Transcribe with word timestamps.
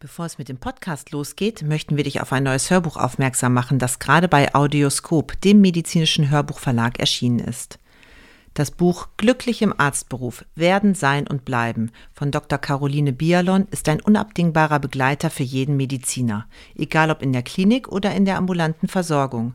Bevor 0.00 0.26
es 0.26 0.38
mit 0.38 0.48
dem 0.48 0.58
Podcast 0.58 1.10
losgeht, 1.10 1.62
möchten 1.62 1.96
wir 1.96 2.04
dich 2.04 2.20
auf 2.20 2.32
ein 2.32 2.44
neues 2.44 2.70
Hörbuch 2.70 2.96
aufmerksam 2.96 3.52
machen, 3.52 3.80
das 3.80 3.98
gerade 3.98 4.28
bei 4.28 4.54
Audioskop, 4.54 5.40
dem 5.40 5.60
medizinischen 5.60 6.30
Hörbuchverlag, 6.30 7.00
erschienen 7.00 7.40
ist. 7.40 7.80
Das 8.54 8.70
Buch 8.70 9.08
Glücklich 9.16 9.60
im 9.60 9.74
Arztberuf 9.76 10.44
Werden, 10.54 10.94
Sein 10.94 11.26
und 11.26 11.44
Bleiben 11.44 11.90
von 12.12 12.30
Dr. 12.30 12.60
Caroline 12.60 13.12
Bialon 13.12 13.66
ist 13.72 13.88
ein 13.88 14.00
unabdingbarer 14.00 14.78
Begleiter 14.78 15.30
für 15.30 15.42
jeden 15.42 15.76
Mediziner, 15.76 16.46
egal 16.76 17.10
ob 17.10 17.20
in 17.20 17.32
der 17.32 17.42
Klinik 17.42 17.88
oder 17.88 18.14
in 18.14 18.24
der 18.24 18.36
ambulanten 18.36 18.86
Versorgung. 18.86 19.54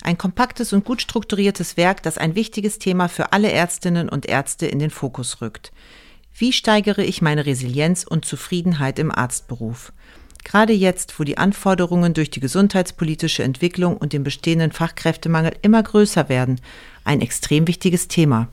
Ein 0.00 0.16
kompaktes 0.16 0.72
und 0.72 0.86
gut 0.86 1.02
strukturiertes 1.02 1.76
Werk, 1.76 2.02
das 2.02 2.16
ein 2.16 2.34
wichtiges 2.34 2.78
Thema 2.78 3.10
für 3.10 3.34
alle 3.34 3.52
Ärztinnen 3.52 4.08
und 4.08 4.24
Ärzte 4.24 4.64
in 4.64 4.78
den 4.78 4.90
Fokus 4.90 5.42
rückt. 5.42 5.72
Wie 6.36 6.52
steigere 6.52 7.04
ich 7.04 7.22
meine 7.22 7.46
Resilienz 7.46 8.02
und 8.02 8.24
Zufriedenheit 8.24 8.98
im 8.98 9.12
Arztberuf? 9.12 9.92
Gerade 10.42 10.72
jetzt, 10.72 11.18
wo 11.18 11.24
die 11.24 11.38
Anforderungen 11.38 12.12
durch 12.12 12.28
die 12.28 12.40
gesundheitspolitische 12.40 13.44
Entwicklung 13.44 13.96
und 13.96 14.12
den 14.12 14.24
bestehenden 14.24 14.72
Fachkräftemangel 14.72 15.54
immer 15.62 15.82
größer 15.82 16.28
werden, 16.28 16.60
ein 17.04 17.20
extrem 17.20 17.68
wichtiges 17.68 18.08
Thema. 18.08 18.48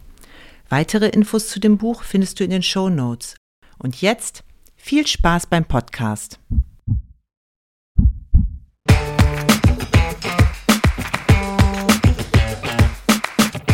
Weitere 0.69 1.09
Infos 1.09 1.47
zu 1.47 1.59
dem 1.59 1.77
Buch 1.77 2.03
findest 2.03 2.39
du 2.39 2.43
in 2.43 2.51
den 2.51 2.63
Show 2.63 2.89
Notes. 2.89 3.35
Und 3.79 3.99
jetzt 3.99 4.43
viel 4.75 5.07
Spaß 5.07 5.47
beim 5.47 5.65
Podcast. 5.65 6.39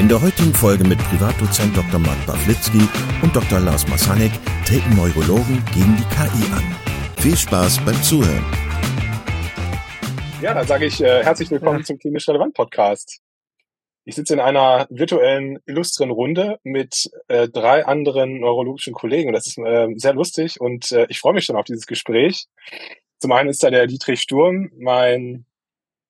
In 0.00 0.08
der 0.08 0.22
heutigen 0.22 0.54
Folge 0.54 0.82
mit 0.82 0.98
Privatdozent 1.10 1.76
Dr. 1.76 2.00
Mark 2.00 2.16
Baflitzky 2.26 2.80
und 3.20 3.36
Dr. 3.36 3.60
Lars 3.60 3.86
Masanek 3.86 4.30
treten 4.64 4.96
Neurologen 4.96 5.62
gegen 5.74 5.94
die 5.94 6.04
KI 6.04 6.52
an. 6.54 6.64
Viel 7.18 7.36
Spaß 7.36 7.84
beim 7.84 8.02
Zuhören. 8.02 8.42
Ja, 10.40 10.54
dann 10.54 10.66
sage 10.66 10.86
ich 10.86 11.02
äh, 11.02 11.22
herzlich 11.22 11.50
willkommen 11.50 11.80
ja. 11.80 11.84
zum 11.84 11.98
Klinisch 11.98 12.26
Relevant 12.30 12.54
Podcast. 12.54 13.20
Ich 14.06 14.14
sitze 14.14 14.32
in 14.32 14.40
einer 14.40 14.86
virtuellen, 14.88 15.58
illustren 15.66 16.10
Runde 16.10 16.58
mit 16.62 17.10
äh, 17.28 17.48
drei 17.48 17.84
anderen 17.84 18.40
neurologischen 18.40 18.94
Kollegen 18.94 19.28
und 19.28 19.34
das 19.34 19.48
ist 19.48 19.58
äh, 19.58 19.86
sehr 19.96 20.14
lustig 20.14 20.62
und 20.62 20.92
äh, 20.92 21.08
ich 21.10 21.20
freue 21.20 21.34
mich 21.34 21.44
schon 21.44 21.56
auf 21.56 21.66
dieses 21.66 21.84
Gespräch. 21.84 22.46
Zum 23.18 23.32
einen 23.32 23.50
ist 23.50 23.62
da 23.62 23.68
der 23.68 23.86
Dietrich 23.86 24.22
Sturm, 24.22 24.70
mein 24.78 25.44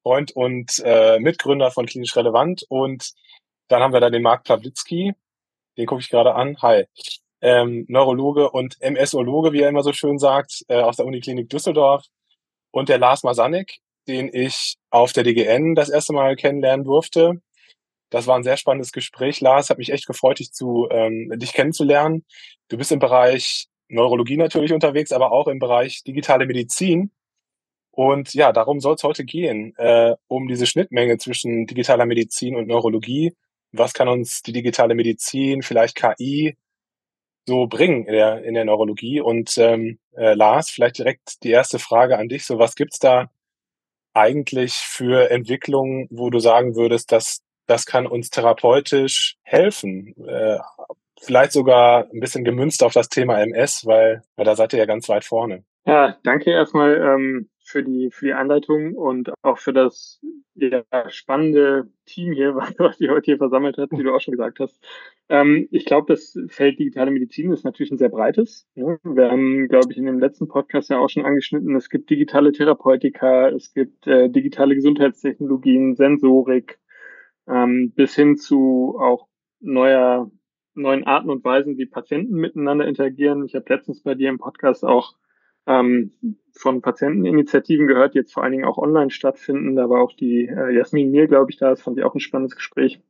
Freund 0.04 0.30
und 0.30 0.80
äh, 0.84 1.19
Mitgründer 1.19 1.72
von 1.72 1.86
Klinisch 1.86 2.14
Relevant 2.14 2.64
und 2.69 3.14
dann 3.70 3.82
haben 3.82 3.92
wir 3.92 4.00
da 4.00 4.10
den 4.10 4.22
Marc 4.22 4.44
Pawlitzki, 4.44 5.14
den 5.78 5.86
gucke 5.86 6.00
ich 6.00 6.10
gerade 6.10 6.34
an. 6.34 6.56
Hi. 6.60 6.86
Ähm, 7.40 7.86
Neurologe 7.88 8.50
und 8.50 8.76
MSologe, 8.80 9.52
wie 9.52 9.60
er 9.60 9.68
immer 9.68 9.82
so 9.82 9.92
schön 9.92 10.18
sagt, 10.18 10.64
äh, 10.68 10.80
aus 10.80 10.96
der 10.96 11.06
Uniklinik 11.06 11.48
Düsseldorf. 11.48 12.04
Und 12.72 12.88
der 12.88 12.98
Lars 12.98 13.22
Masanik, 13.22 13.78
den 14.08 14.28
ich 14.32 14.76
auf 14.91 15.12
der 15.12 15.22
DGN 15.22 15.74
das 15.74 15.88
erste 15.88 16.12
Mal 16.12 16.36
kennenlernen 16.36 16.84
durfte. 16.84 17.41
Das 18.10 18.26
war 18.26 18.36
ein 18.36 18.42
sehr 18.42 18.56
spannendes 18.56 18.91
Gespräch. 18.91 19.41
Lars, 19.41 19.70
hat 19.70 19.78
mich 19.78 19.92
echt 19.92 20.06
gefreut, 20.06 20.41
dich, 20.41 20.53
zu, 20.53 20.88
ähm, 20.91 21.32
dich 21.36 21.53
kennenzulernen. 21.53 22.25
Du 22.69 22.76
bist 22.76 22.91
im 22.91 22.98
Bereich 22.98 23.69
Neurologie 23.88 24.36
natürlich 24.36 24.72
unterwegs, 24.72 25.12
aber 25.12 25.30
auch 25.30 25.47
im 25.47 25.60
Bereich 25.60 26.03
digitale 26.03 26.47
Medizin. 26.47 27.12
Und 27.92 28.34
ja, 28.34 28.53
darum 28.53 28.80
soll 28.80 28.94
es 28.97 29.04
heute 29.04 29.25
gehen, 29.25 29.75
äh, 29.76 30.16
um 30.26 30.48
diese 30.48 30.66
Schnittmenge 30.66 31.19
zwischen 31.19 31.66
digitaler 31.66 32.06
Medizin 32.06 32.56
und 32.56 32.66
Neurologie 32.66 33.32
was 33.72 33.94
kann 33.94 34.08
uns 34.08 34.42
die 34.42 34.53
digitale 34.53 34.94
Medizin, 34.94 35.62
vielleicht 35.62 35.97
KI 35.97 36.56
so 37.47 37.66
bringen 37.66 38.06
in 38.06 38.12
der, 38.12 38.44
in 38.44 38.54
der 38.54 38.64
Neurologie? 38.64 39.20
Und 39.20 39.56
ähm, 39.58 39.98
äh, 40.16 40.34
Lars, 40.34 40.70
vielleicht 40.70 40.98
direkt 40.98 41.42
die 41.42 41.50
erste 41.50 41.78
Frage 41.78 42.19
an 42.19 42.28
dich. 42.28 42.44
So, 42.44 42.59
was 42.59 42.75
gibt's 42.75 42.98
da 42.98 43.30
eigentlich 44.14 44.75
für 44.75 45.30
Entwicklungen, 45.30 46.09
wo 46.10 46.30
du 46.30 46.41
sagen 46.41 46.75
würdest, 46.75 47.12
dass 47.12 47.42
das 47.66 47.86
kann 47.86 48.06
uns 48.06 48.30
therapeutisch 48.30 49.36
helfen? 49.42 50.14
Äh, 50.26 50.59
vielleicht 51.20 51.53
sogar 51.53 52.09
ein 52.12 52.20
bisschen 52.20 52.44
gemünzt 52.44 52.82
auf 52.82 52.92
das 52.92 53.09
Thema 53.09 53.41
MS, 53.41 53.86
weil, 53.86 54.22
weil 54.36 54.44
da 54.44 54.56
seid 54.56 54.72
ihr 54.72 54.78
ja 54.78 54.86
ganz 54.86 55.09
weit 55.09 55.25
vorne. 55.25 55.64
Ja, 55.86 56.19
danke 56.25 56.50
erstmal 56.50 56.97
ähm, 56.97 57.48
für 57.62 57.82
die 57.82 58.10
für 58.10 58.26
die 58.26 58.32
Anleitung 58.32 58.94
und 58.94 59.32
auch 59.42 59.59
für 59.59 59.72
das 59.72 60.20
ja, 60.69 61.10
spannende 61.10 61.91
Team 62.06 62.32
hier, 62.32 62.54
was, 62.78 62.98
sich 62.98 63.09
heute 63.09 63.25
hier 63.26 63.38
versammelt 63.38 63.78
hat, 63.78 63.91
wie 63.93 64.03
du 64.03 64.15
auch 64.15 64.21
schon 64.21 64.32
gesagt 64.32 64.60
hast. 64.60 64.81
Ähm, 65.28 65.69
ich 65.71 65.84
glaube, 65.84 66.12
das 66.12 66.38
Feld 66.48 66.78
digitale 66.78 67.10
Medizin 67.10 67.53
ist 67.53 67.65
natürlich 67.65 67.91
ein 67.91 67.98
sehr 67.98 68.09
breites. 68.09 68.69
Ja. 68.75 68.98
Wir 69.03 69.31
haben, 69.31 69.69
glaube 69.69 69.93
ich, 69.93 69.98
in 69.98 70.06
dem 70.06 70.19
letzten 70.19 70.48
Podcast 70.48 70.91
ja 70.91 70.98
auch 70.98 71.09
schon 71.09 71.25
angeschnitten, 71.25 71.75
es 71.76 71.88
gibt 71.88 72.10
digitale 72.10 72.53
Therapeutika, 72.53 73.48
es 73.48 73.72
gibt 73.72 74.06
äh, 74.06 74.28
digitale 74.28 74.75
Gesundheitstechnologien, 74.75 75.94
Sensorik, 75.94 76.78
ähm, 77.48 77.92
bis 77.94 78.15
hin 78.15 78.37
zu 78.37 78.97
auch 79.00 79.27
neuer, 79.60 80.31
neuen 80.75 81.04
Arten 81.04 81.31
und 81.31 81.44
Weisen, 81.44 81.78
wie 81.78 81.87
Patienten 81.87 82.34
miteinander 82.34 82.87
interagieren. 82.87 83.44
Ich 83.44 83.54
habe 83.54 83.66
letztens 83.69 84.03
bei 84.03 84.15
dir 84.15 84.28
im 84.28 84.38
Podcast 84.38 84.84
auch 84.84 85.15
ähm, 85.66 86.12
von 86.53 86.82
Patienteninitiativen 86.82 87.87
gehört, 87.87 88.15
die 88.15 88.19
jetzt 88.19 88.34
vor 88.34 88.43
allen 88.43 88.53
Dingen 88.53 88.65
auch 88.65 88.78
online 88.78 89.10
stattfinden. 89.10 89.76
Da 89.76 89.88
war 89.88 90.03
auch 90.03 90.12
die 90.12 90.47
äh, 90.47 90.75
Jasmin 90.75 91.10
Mir, 91.10 91.26
glaube 91.26 91.50
ich, 91.50 91.59
da. 91.59 91.71
Das 91.71 91.82
fand 91.82 91.98
ich 91.98 92.04
auch 92.04 92.15
ein 92.15 92.21
spannendes 92.21 92.56
Gespräch. 92.56 93.00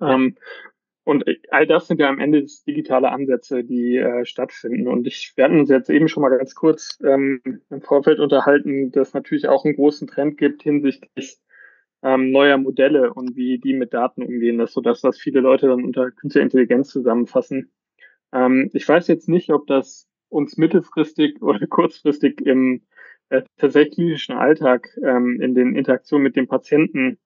Ähm, 0.00 0.36
und 1.04 1.24
all 1.50 1.68
das 1.68 1.86
sind 1.86 2.00
ja 2.00 2.08
am 2.08 2.18
Ende 2.18 2.44
digitale 2.66 3.12
Ansätze, 3.12 3.62
die 3.62 3.96
äh, 3.96 4.24
stattfinden. 4.24 4.88
Und 4.88 5.06
ich, 5.06 5.34
wir 5.36 5.44
hatten 5.44 5.60
uns 5.60 5.70
jetzt 5.70 5.88
eben 5.88 6.08
schon 6.08 6.22
mal 6.22 6.36
ganz 6.36 6.56
kurz 6.56 6.98
ähm, 7.04 7.40
im 7.70 7.80
Vorfeld 7.80 8.18
unterhalten, 8.18 8.90
dass 8.90 9.14
natürlich 9.14 9.46
auch 9.46 9.64
einen 9.64 9.76
großen 9.76 10.08
Trend 10.08 10.36
gibt 10.36 10.64
hinsichtlich 10.64 11.38
ähm, 12.02 12.32
neuer 12.32 12.58
Modelle 12.58 13.14
und 13.14 13.36
wie 13.36 13.58
die 13.58 13.74
mit 13.74 13.94
Daten 13.94 14.22
umgehen, 14.22 14.58
dass, 14.58 14.72
sodass 14.72 15.00
das 15.00 15.16
viele 15.16 15.40
Leute 15.40 15.68
dann 15.68 15.84
unter 15.84 16.10
künstlicher 16.10 16.42
Intelligenz 16.42 16.88
zusammenfassen. 16.88 17.70
Ähm, 18.32 18.70
ich 18.72 18.88
weiß 18.88 19.06
jetzt 19.06 19.28
nicht, 19.28 19.50
ob 19.50 19.68
das 19.68 20.08
uns 20.28 20.56
mittelfristig 20.56 21.40
oder 21.42 21.66
kurzfristig 21.66 22.40
im 22.40 22.82
äh, 23.28 23.42
tatsächlich 23.56 23.94
klinischen 23.94 24.36
Alltag 24.36 24.88
ähm, 25.02 25.40
in 25.40 25.54
den 25.54 25.74
Interaktionen 25.74 26.22
mit 26.22 26.36
dem 26.36 26.46
Patienten 26.46 27.18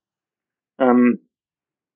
ähm, 0.79 1.29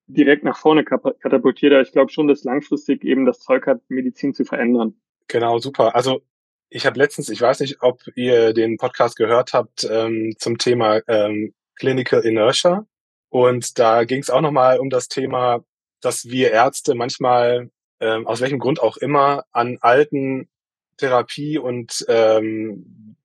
direkt 0.07 0.43
nach 0.43 0.57
vorne 0.57 0.83
katapultiert. 0.83 1.73
Aber 1.73 1.81
ich 1.81 1.91
glaube 1.91 2.11
schon, 2.11 2.27
dass 2.27 2.43
langfristig 2.43 3.03
eben 3.03 3.25
das 3.25 3.39
Zeug 3.39 3.65
hat, 3.65 3.81
Medizin 3.89 4.33
zu 4.33 4.45
verändern. 4.45 4.99
Genau, 5.27 5.57
super. 5.57 5.95
Also 5.95 6.21
ich 6.69 6.85
habe 6.85 6.99
letztens, 6.99 7.29
ich 7.29 7.41
weiß 7.41 7.61
nicht, 7.61 7.81
ob 7.81 8.01
ihr 8.15 8.53
den 8.53 8.77
Podcast 8.77 9.15
gehört 9.15 9.53
habt 9.53 9.87
ähm, 9.89 10.35
zum 10.37 10.57
Thema 10.57 11.01
ähm, 11.07 11.53
Clinical 11.75 12.21
Inertia. 12.21 12.85
Und 13.29 13.79
da 13.79 14.03
ging 14.03 14.21
es 14.21 14.29
auch 14.29 14.41
nochmal 14.41 14.79
um 14.79 14.89
das 14.89 15.07
Thema, 15.07 15.63
dass 16.01 16.25
wir 16.25 16.51
Ärzte 16.51 16.95
manchmal, 16.95 17.71
ähm, 17.99 18.27
aus 18.27 18.41
welchem 18.41 18.59
Grund 18.59 18.79
auch 18.79 18.97
immer, 18.97 19.45
an 19.51 19.77
alten 19.81 20.47
Therapie 20.97 21.57
und 21.57 22.05
ähm, 22.07 23.15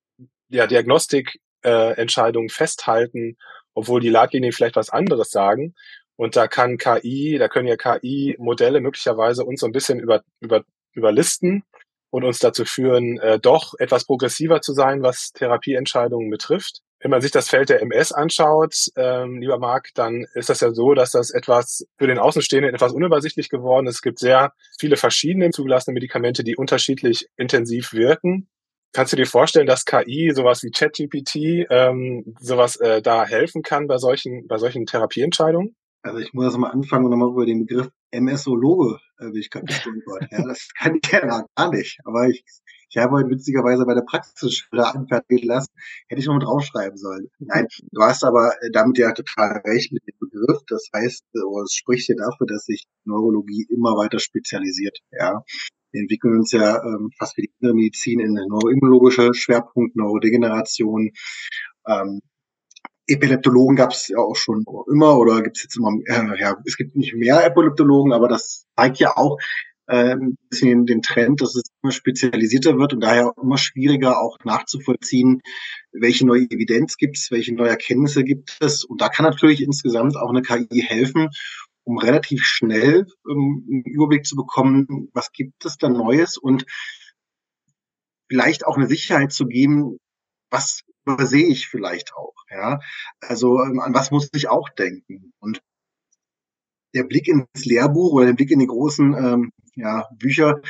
ja, 0.48 0.66
Diagnostikentscheidungen 0.66 2.48
äh, 2.48 2.52
festhalten, 2.52 3.36
obwohl 3.74 4.00
die 4.00 4.08
Leitlinien 4.08 4.52
vielleicht 4.52 4.76
was 4.76 4.90
anderes 4.90 5.30
sagen. 5.30 5.74
Und 6.16 6.36
da 6.36 6.48
kann 6.48 6.76
KI, 6.76 7.38
da 7.38 7.48
können 7.48 7.68
ja 7.68 7.76
KI-Modelle 7.76 8.80
möglicherweise 8.80 9.44
uns 9.44 9.60
so 9.60 9.66
ein 9.66 9.72
bisschen 9.72 10.00
über, 10.00 10.22
über, 10.40 10.64
überlisten 10.92 11.64
und 12.10 12.24
uns 12.24 12.40
dazu 12.40 12.64
führen, 12.64 13.18
äh, 13.20 13.38
doch 13.38 13.74
etwas 13.78 14.04
progressiver 14.04 14.60
zu 14.60 14.74
sein, 14.74 15.02
was 15.02 15.32
Therapieentscheidungen 15.32 16.28
betrifft. 16.30 16.82
Wenn 17.00 17.10
man 17.10 17.22
sich 17.22 17.30
das 17.30 17.48
Feld 17.48 17.70
der 17.70 17.80
MS 17.80 18.12
anschaut, 18.12 18.74
ähm, 18.96 19.40
lieber 19.40 19.58
Marc, 19.58 19.88
dann 19.94 20.26
ist 20.34 20.50
das 20.50 20.60
ja 20.60 20.70
so, 20.72 20.92
dass 20.92 21.12
das 21.12 21.30
etwas 21.30 21.86
für 21.96 22.06
den 22.06 22.18
Außenstehenden 22.18 22.74
etwas 22.74 22.92
unübersichtlich 22.92 23.48
geworden 23.48 23.86
ist. 23.86 23.96
Es 23.96 24.02
gibt 24.02 24.18
sehr 24.18 24.52
viele 24.78 24.96
verschiedene 24.96 25.50
zugelassene 25.50 25.94
Medikamente, 25.94 26.44
die 26.44 26.56
unterschiedlich 26.56 27.28
intensiv 27.36 27.94
wirken. 27.94 28.48
Kannst 28.92 29.12
du 29.12 29.16
dir 29.16 29.26
vorstellen, 29.26 29.66
dass 29.66 29.84
KI, 29.84 30.32
sowas 30.34 30.62
wie 30.62 30.70
ChatGPT, 30.70 31.66
ähm, 31.70 32.34
sowas 32.40 32.76
äh, 32.76 33.00
da 33.00 33.24
helfen 33.24 33.62
kann 33.62 33.86
bei 33.86 33.98
solchen, 33.98 34.46
bei 34.46 34.58
solchen 34.58 34.84
Therapieentscheidungen? 34.84 35.76
Also 36.02 36.18
ich 36.18 36.32
muss 36.32 36.56
mal 36.56 36.70
anfangen 36.70 37.04
und 37.04 37.10
nochmal 37.12 37.30
über 37.30 37.46
den 37.46 37.66
Begriff 37.66 37.88
MS-Ologe 38.10 38.98
äh, 39.18 39.26
bin 39.26 39.36
ich 39.36 39.50
gerade 39.50 39.66
gestolpert. 39.66 40.26
ja, 40.30 40.42
das 40.46 40.68
kann 40.78 40.98
ich 41.00 41.10
ja 41.10 41.20
gar 41.20 41.70
nicht. 41.70 41.98
Aber 42.04 42.28
ich 42.28 42.44
Ich 42.92 42.96
habe 42.96 43.12
heute 43.12 43.30
witzigerweise 43.30 43.86
bei 43.86 43.94
der 43.94 44.02
Praxisschule 44.02 44.84
anfertigen 44.84 45.46
lassen. 45.46 45.70
Hätte 46.08 46.20
ich 46.20 46.26
noch 46.26 46.34
mal 46.34 46.44
draufschreiben 46.44 46.98
sollen. 46.98 47.30
Nein, 47.38 47.68
du 47.92 48.02
hast 48.02 48.24
aber 48.24 48.52
äh, 48.60 48.70
damit 48.72 48.98
ja 48.98 49.12
total 49.12 49.62
recht 49.64 49.92
mit 49.92 50.02
dem 50.08 50.16
Begriff. 50.18 50.58
Das 50.66 50.88
heißt, 50.92 51.24
äh, 51.32 51.62
es 51.64 51.72
spricht 51.72 52.08
ja 52.08 52.16
dafür, 52.16 52.48
dass 52.48 52.64
sich 52.64 52.86
Neurologie 53.04 53.64
immer 53.70 53.90
weiter 53.90 54.18
spezialisiert. 54.18 54.98
Ja. 55.12 55.44
Wir 55.92 56.00
entwickeln 56.00 56.38
uns 56.38 56.50
ja 56.50 56.82
ähm, 56.82 57.10
fast 57.16 57.36
wie 57.36 57.42
die 57.42 57.52
innere 57.60 57.74
Medizin 57.74 58.18
in 58.18 58.32
neuroimmunologische 58.32 59.34
Schwerpunkt, 59.34 59.94
Neurodegeneration. 59.94 61.10
Ähm, 61.86 62.20
Epileptologen 63.06 63.76
gab 63.76 63.92
es 63.92 64.08
ja 64.08 64.18
auch 64.18 64.36
schon 64.36 64.64
immer 64.92 65.16
oder 65.18 65.42
gibt 65.42 65.56
es 65.56 65.64
jetzt 65.64 65.76
immer, 65.76 65.90
äh, 66.06 66.40
ja, 66.40 66.56
es 66.64 66.76
gibt 66.76 66.96
nicht 66.96 67.14
mehr 67.14 67.44
Epileptologen, 67.44 68.12
aber 68.12 68.28
das 68.28 68.66
zeigt 68.76 68.98
ja 68.98 69.16
auch 69.16 69.38
äh, 69.90 70.12
ein 70.12 70.38
bisschen 70.48 70.86
den 70.86 71.02
Trend, 71.02 71.40
dass 71.40 71.56
es 71.56 71.64
immer 71.82 71.90
spezialisierter 71.92 72.78
wird 72.78 72.92
und 72.92 73.00
daher 73.00 73.32
immer 73.42 73.58
schwieriger 73.58 74.20
auch 74.20 74.38
nachzuvollziehen, 74.44 75.40
welche 75.92 76.26
neue 76.26 76.44
Evidenz 76.44 76.96
gibt 76.96 77.18
es, 77.18 77.30
welche 77.30 77.54
neue 77.54 77.70
Erkenntnisse 77.70 78.22
gibt 78.22 78.56
es. 78.60 78.84
Und 78.84 79.00
da 79.00 79.08
kann 79.08 79.24
natürlich 79.24 79.62
insgesamt 79.62 80.16
auch 80.16 80.30
eine 80.30 80.42
KI 80.42 80.80
helfen, 80.80 81.28
um 81.82 81.98
relativ 81.98 82.42
schnell 82.44 83.06
ähm, 83.28 83.66
einen 83.68 83.82
Überblick 83.82 84.24
zu 84.24 84.36
bekommen, 84.36 85.08
was 85.12 85.32
gibt 85.32 85.64
es 85.64 85.76
da 85.76 85.88
Neues 85.88 86.36
und 86.36 86.66
vielleicht 88.28 88.64
auch 88.64 88.76
eine 88.76 88.86
Sicherheit 88.86 89.32
zu 89.32 89.46
geben, 89.46 89.98
was 90.50 90.82
übersehe 91.04 91.46
ich 91.46 91.66
vielleicht 91.66 92.14
auch, 92.14 92.34
ja. 92.48 92.78
Also 93.20 93.60
ähm, 93.60 93.80
an 93.80 93.92
was 93.92 94.12
muss 94.12 94.28
ich 94.34 94.48
auch 94.48 94.68
denken? 94.68 95.32
Und 95.40 95.60
der 96.94 97.04
Blick 97.04 97.26
ins 97.26 97.64
Lehrbuch 97.64 98.12
oder 98.12 98.26
der 98.26 98.34
Blick 98.34 98.50
in 98.50 98.60
die 98.60 98.66
großen 98.66 99.14
ähm, 99.14 99.52
ja, 99.80 100.08
Bücher 100.12 100.60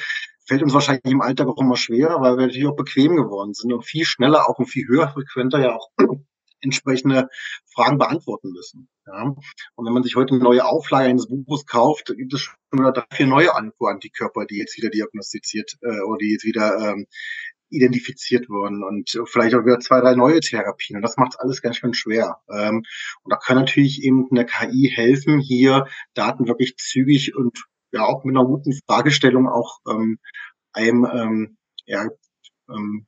fällt 0.47 0.63
uns 0.63 0.75
wahrscheinlich 0.75 1.05
im 1.05 1.21
Alltag 1.21 1.47
auch 1.47 1.61
immer 1.61 1.77
schwerer, 1.77 2.21
weil 2.21 2.37
wir 2.37 2.47
natürlich 2.47 2.67
auch 2.67 2.77
bequem 2.77 3.15
geworden 3.15 3.55
sind 3.55 3.73
und 3.73 3.85
viel 3.85 4.05
schneller 4.05 4.49
auch 4.49 4.59
und 4.59 4.67
viel 4.67 4.87
höher 4.89 5.09
frequenter 5.09 5.61
ja 5.61 5.77
auch 5.77 5.91
entsprechende 6.61 7.29
Fragen 7.73 7.99
beantworten 7.99 8.51
müssen. 8.51 8.89
Ja. 9.07 9.23
Und 9.77 9.87
wenn 9.87 9.93
man 9.93 10.03
sich 10.03 10.17
heute 10.17 10.35
eine 10.35 10.43
neue 10.43 10.65
Auflage 10.65 11.09
eines 11.09 11.29
Buches 11.29 11.67
kauft, 11.67 12.13
gibt 12.17 12.35
es 12.35 12.41
schon 12.41 12.57
wieder 12.73 12.93
drei, 12.93 13.05
vier 13.13 13.27
neue 13.27 13.55
Antikörper, 13.55 14.45
die 14.45 14.59
jetzt 14.59 14.77
wieder 14.77 14.91
diagnostiziert 14.91 15.77
äh, 15.83 16.01
oder 16.01 16.19
die 16.19 16.33
jetzt 16.33 16.45
wieder 16.45 16.77
ähm, 16.79 17.07
identifiziert 17.71 18.49
wurden 18.49 18.83
und 18.83 19.17
vielleicht 19.27 19.55
auch 19.55 19.65
wieder 19.65 19.79
zwei, 19.79 20.01
drei 20.01 20.17
neue 20.17 20.41
Therapien. 20.41 20.97
Und 20.97 21.03
das 21.03 21.17
macht 21.17 21.39
alles 21.39 21.63
ganz 21.63 21.77
schön 21.77 21.95
schwer. 21.95 22.41
Ähm, 22.53 22.83
und 23.23 23.33
da 23.33 23.37
kann 23.37 23.57
natürlich 23.57 24.03
eben 24.03 24.27
eine 24.31 24.45
KI 24.45 24.91
helfen, 24.93 25.39
hier 25.39 25.87
Daten 26.15 26.49
wirklich 26.49 26.77
zügig 26.77 27.37
und 27.37 27.65
ja 27.93 28.05
auch 28.05 28.25
mit 28.25 28.37
einer 28.37 28.47
guten 28.47 28.73
Fragestellung 28.87 29.49
auch 29.49 29.79
ähm, 29.89 30.19
einem 30.73 31.05
ähm, 31.05 31.57
ja, 31.87 32.09
ähm, 32.69 33.07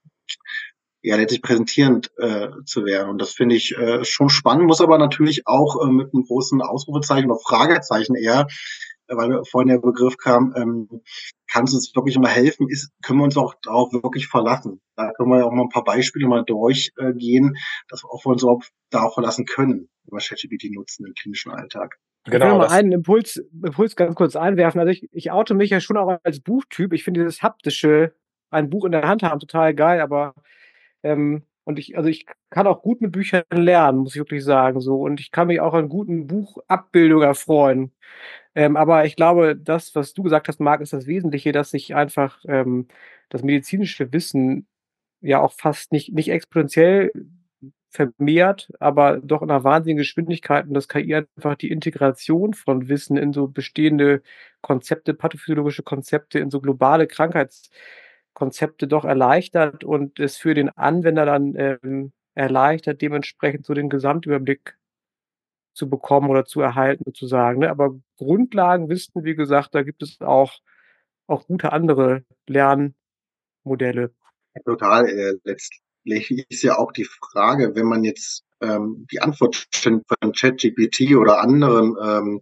ja 1.02 1.16
letztlich 1.16 1.42
präsentierend 1.42 2.10
äh, 2.18 2.48
zu 2.64 2.84
werden. 2.84 3.10
Und 3.10 3.18
das 3.20 3.32
finde 3.32 3.54
ich 3.54 3.76
äh, 3.76 4.04
schon 4.04 4.28
spannend, 4.28 4.66
muss 4.66 4.80
aber 4.80 4.98
natürlich 4.98 5.46
auch 5.46 5.82
äh, 5.82 5.90
mit 5.90 6.12
einem 6.12 6.24
großen 6.24 6.60
Ausrufezeichen 6.62 7.30
oder 7.30 7.40
Fragezeichen 7.40 8.14
eher 8.14 8.46
weil 9.16 9.44
vorhin 9.44 9.68
der 9.68 9.78
Begriff 9.78 10.16
kam, 10.16 10.54
ähm, 10.56 10.88
kann 11.50 11.64
es 11.64 11.74
uns 11.74 11.94
wirklich 11.94 12.16
immer 12.16 12.28
helfen, 12.28 12.68
ist, 12.68 12.92
können 13.02 13.18
wir 13.18 13.24
uns 13.24 13.36
auch 13.36 13.54
darauf 13.62 13.92
wirklich 13.92 14.28
verlassen. 14.28 14.80
Da 14.96 15.12
können 15.12 15.30
wir 15.30 15.38
ja 15.38 15.44
auch 15.44 15.52
mal 15.52 15.62
ein 15.62 15.68
paar 15.68 15.84
Beispiele 15.84 16.26
mal 16.26 16.44
durchgehen, 16.44 17.56
dass 17.88 18.04
wir 18.04 18.10
auch 18.10 18.24
uns 18.24 18.44
auch 18.44 18.62
darauf 18.90 19.14
verlassen 19.14 19.44
können, 19.44 19.88
wenn 20.04 20.18
wir 20.18 20.20
ChatGPT 20.20 20.70
nutzen 20.72 21.06
im 21.06 21.14
klinischen 21.14 21.52
Alltag. 21.52 21.98
Genau, 22.24 22.46
ich 22.46 22.52
will 22.52 22.58
mal 22.58 22.68
einen 22.68 22.92
Impuls, 22.92 23.36
Impuls 23.36 23.96
ganz 23.96 24.14
kurz 24.14 24.36
einwerfen. 24.36 24.80
Also 24.80 24.90
ich, 24.90 25.08
ich 25.12 25.30
oute 25.32 25.54
mich 25.54 25.70
ja 25.70 25.80
schon 25.80 25.96
auch 25.96 26.18
als 26.22 26.40
Buchtyp. 26.40 26.92
Ich 26.92 27.04
finde 27.04 27.20
dieses 27.20 27.42
haptische, 27.42 28.14
ein 28.50 28.70
Buch 28.70 28.84
in 28.84 28.92
der 28.92 29.08
Hand 29.08 29.22
haben, 29.22 29.40
total 29.40 29.74
geil, 29.74 30.00
aber 30.00 30.34
ähm, 31.02 31.42
und 31.64 31.78
ich, 31.78 31.96
also 31.96 32.08
ich 32.08 32.26
kann 32.50 32.66
auch 32.66 32.82
gut 32.82 33.00
mit 33.00 33.12
Büchern 33.12 33.44
lernen, 33.52 33.98
muss 33.98 34.14
ich 34.14 34.20
wirklich 34.20 34.44
sagen. 34.44 34.80
So. 34.80 35.00
Und 35.00 35.20
ich 35.20 35.30
kann 35.30 35.46
mich 35.46 35.60
auch 35.60 35.74
an 35.74 35.88
guten 35.88 36.26
Buchabbildungen 36.26 37.26
erfreuen. 37.26 37.92
Ähm, 38.54 38.76
aber 38.76 39.04
ich 39.06 39.16
glaube, 39.16 39.56
das, 39.56 39.94
was 39.94 40.12
du 40.14 40.22
gesagt 40.24 40.48
hast, 40.48 40.60
Marc, 40.60 40.80
ist 40.80 40.92
das 40.92 41.06
Wesentliche, 41.06 41.52
dass 41.52 41.70
sich 41.70 41.94
einfach 41.94 42.40
ähm, 42.48 42.88
das 43.30 43.42
medizinische 43.42 44.12
Wissen 44.12 44.66
ja 45.20 45.40
auch 45.40 45.52
fast 45.52 45.92
nicht, 45.92 46.12
nicht 46.12 46.30
exponentiell 46.30 47.12
vermehrt, 47.92 48.72
aber 48.80 49.18
doch 49.18 49.42
in 49.42 49.50
einer 49.50 49.64
wahnsinnigen 49.64 49.98
Geschwindigkeit 49.98 50.66
und 50.66 50.74
das 50.74 50.88
KI 50.88 51.14
einfach 51.14 51.56
die 51.56 51.70
Integration 51.70 52.54
von 52.54 52.88
Wissen 52.88 53.18
in 53.18 53.34
so 53.34 53.48
bestehende 53.48 54.22
Konzepte, 54.62 55.12
pathophysiologische 55.12 55.82
Konzepte, 55.82 56.38
in 56.38 56.50
so 56.50 56.60
globale 56.60 57.06
Krankheitskonzepte 57.06 58.88
doch 58.88 59.04
erleichtert 59.04 59.84
und 59.84 60.20
es 60.20 60.38
für 60.38 60.54
den 60.54 60.70
Anwender 60.70 61.26
dann 61.26 61.54
ähm, 61.56 62.12
erleichtert, 62.34 63.02
dementsprechend 63.02 63.66
so 63.66 63.74
den 63.74 63.90
Gesamtüberblick 63.90 64.78
zu 65.74 65.90
bekommen 65.90 66.30
oder 66.30 66.46
zu 66.46 66.62
erhalten 66.62 67.04
sozusagen. 67.04 67.60
Ne? 67.60 67.70
Aber 67.70 67.94
Grundlagenwissen, 68.16 69.24
wie 69.24 69.34
gesagt, 69.34 69.74
da 69.74 69.82
gibt 69.82 70.02
es 70.02 70.18
auch, 70.22 70.60
auch 71.26 71.46
gute 71.46 71.72
andere 71.72 72.24
Lernmodelle. 72.46 74.12
Total. 74.64 75.06
Äh, 75.08 75.34
letztlich 75.44 75.82
ist 76.04 76.62
ja 76.62 76.78
auch 76.78 76.92
die 76.92 77.06
Frage, 77.06 77.74
wenn 77.74 77.86
man 77.86 78.04
jetzt 78.04 78.44
ähm, 78.60 79.06
die 79.10 79.20
Antwort 79.20 79.66
von 79.72 80.02
ChatGPT 80.32 81.16
oder 81.16 81.40
anderen 81.40 81.96
ähm, 82.02 82.40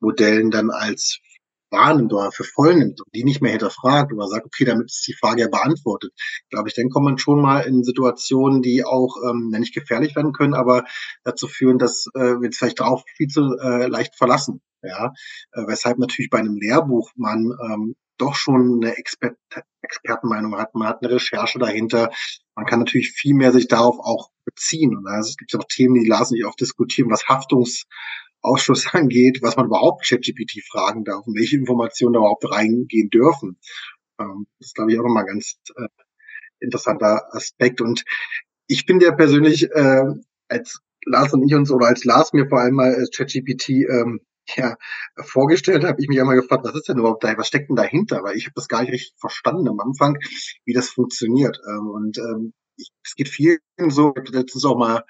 Modellen 0.00 0.50
dann 0.50 0.70
als 0.70 1.20
wahrnimmt 1.70 2.12
oder 2.12 2.30
für 2.30 2.44
voll 2.44 2.76
nimmt 2.76 3.00
und 3.00 3.14
die 3.14 3.24
nicht 3.24 3.42
mehr 3.42 3.50
hinterfragt 3.50 4.12
oder 4.12 4.28
sagt, 4.28 4.46
okay, 4.46 4.64
damit 4.64 4.86
ist 4.86 5.06
die 5.06 5.14
Frage 5.14 5.42
ja 5.42 5.48
beantwortet, 5.48 6.12
glaube 6.48 6.68
ich, 6.68 6.74
dann 6.74 6.88
kommt 6.88 7.04
man 7.04 7.18
schon 7.18 7.40
mal 7.40 7.60
in 7.60 7.82
Situationen, 7.82 8.62
die 8.62 8.84
auch 8.84 9.16
ähm, 9.28 9.50
nicht 9.50 9.74
gefährlich 9.74 10.14
werden 10.14 10.32
können, 10.32 10.54
aber 10.54 10.84
dazu 11.24 11.48
führen, 11.48 11.78
dass 11.78 12.06
äh, 12.14 12.40
wir 12.40 12.52
vielleicht 12.52 12.80
darauf 12.80 13.02
viel 13.16 13.26
zu 13.26 13.56
äh, 13.58 13.86
leicht 13.88 14.16
verlassen. 14.16 14.60
Ja, 14.82 15.14
äh, 15.52 15.66
weshalb 15.66 15.98
natürlich 15.98 16.28
bei 16.30 16.38
einem 16.38 16.56
Lehrbuch 16.56 17.10
man 17.16 17.52
ähm, 17.64 17.96
doch 18.18 18.34
schon 18.34 18.80
eine 18.82 18.96
Expert 18.96 19.36
Expertenmeinung 19.82 20.56
hat, 20.56 20.74
man 20.74 20.88
hat 20.88 21.02
eine 21.02 21.12
Recherche 21.12 21.58
dahinter. 21.58 22.10
Man 22.54 22.66
kann 22.66 22.78
natürlich 22.78 23.12
viel 23.12 23.34
mehr 23.34 23.52
sich 23.52 23.68
darauf 23.68 23.98
auch 23.98 24.30
beziehen. 24.44 24.96
Und 24.96 25.06
also 25.06 25.28
es 25.30 25.36
gibt 25.36 25.54
auch 25.54 25.66
Themen, 25.68 25.94
die 25.94 26.08
lassen 26.08 26.34
sich 26.34 26.44
auch 26.44 26.54
diskutieren, 26.54 27.10
was 27.10 27.28
Haftungs 27.28 27.84
Ausschuss 28.40 28.86
angeht, 28.92 29.40
was 29.42 29.56
man 29.56 29.66
überhaupt 29.66 30.06
ChatGPT 30.06 30.62
fragen 30.70 31.04
darf 31.04 31.26
und 31.26 31.36
welche 31.36 31.56
Informationen 31.56 32.14
da 32.14 32.20
überhaupt 32.20 32.50
reingehen 32.50 33.10
dürfen. 33.10 33.58
Ähm, 34.20 34.46
das 34.58 34.68
ist, 34.68 34.74
glaube 34.74 34.92
ich, 34.92 34.98
auch 34.98 35.04
nochmal 35.04 35.26
ganz 35.26 35.56
äh, 35.76 35.88
interessanter 36.60 37.34
Aspekt. 37.34 37.80
Und 37.80 38.04
ich 38.66 38.86
bin 38.86 39.00
ja 39.00 39.12
persönlich, 39.12 39.70
äh, 39.70 40.04
als 40.48 40.80
Lars 41.06 41.32
und 41.32 41.46
ich 41.46 41.54
uns, 41.54 41.70
oder 41.70 41.86
als 41.86 42.04
Lars 42.04 42.32
mir 42.32 42.48
vor 42.48 42.60
allem 42.60 42.74
mal 42.74 43.06
ChatGPT 43.14 43.70
ähm, 43.70 44.20
ja, 44.56 44.76
vorgestellt 45.16 45.84
habe, 45.84 46.00
ich 46.00 46.08
mich 46.08 46.20
einmal 46.20 46.36
gefragt, 46.36 46.64
was 46.64 46.74
ist 46.74 46.88
denn 46.88 46.98
überhaupt 46.98 47.24
da, 47.24 47.36
was 47.36 47.48
steckt 47.48 47.68
denn 47.68 47.76
dahinter? 47.76 48.22
Weil 48.22 48.36
ich 48.36 48.46
habe 48.46 48.54
das 48.54 48.68
gar 48.68 48.82
nicht 48.82 48.92
richtig 48.92 49.14
verstanden 49.18 49.68
am 49.68 49.80
Anfang, 49.80 50.18
wie 50.64 50.72
das 50.72 50.88
funktioniert. 50.88 51.58
Ähm, 51.68 51.88
und 51.88 52.18
ähm, 52.18 52.52
ich, 52.76 52.90
es 53.04 53.14
geht 53.14 53.28
vielen 53.28 53.58
so, 53.88 54.12
ich 54.16 54.28
habe 54.28 54.38
letztens 54.38 54.64
auch 54.64 54.76
mal 54.76 55.04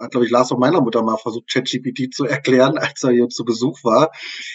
hat, 0.00 0.12
glaube 0.12 0.24
ich, 0.24 0.32
Lars 0.32 0.50
und 0.50 0.60
meiner 0.60 0.80
Mutter 0.80 1.02
mal 1.02 1.18
versucht, 1.18 1.50
ChatGPT 1.50 2.12
zu 2.12 2.24
erklären, 2.24 2.78
als 2.78 3.02
er 3.02 3.10
hier 3.10 3.28
zu 3.28 3.44
Besuch 3.44 3.84
war. 3.84 4.10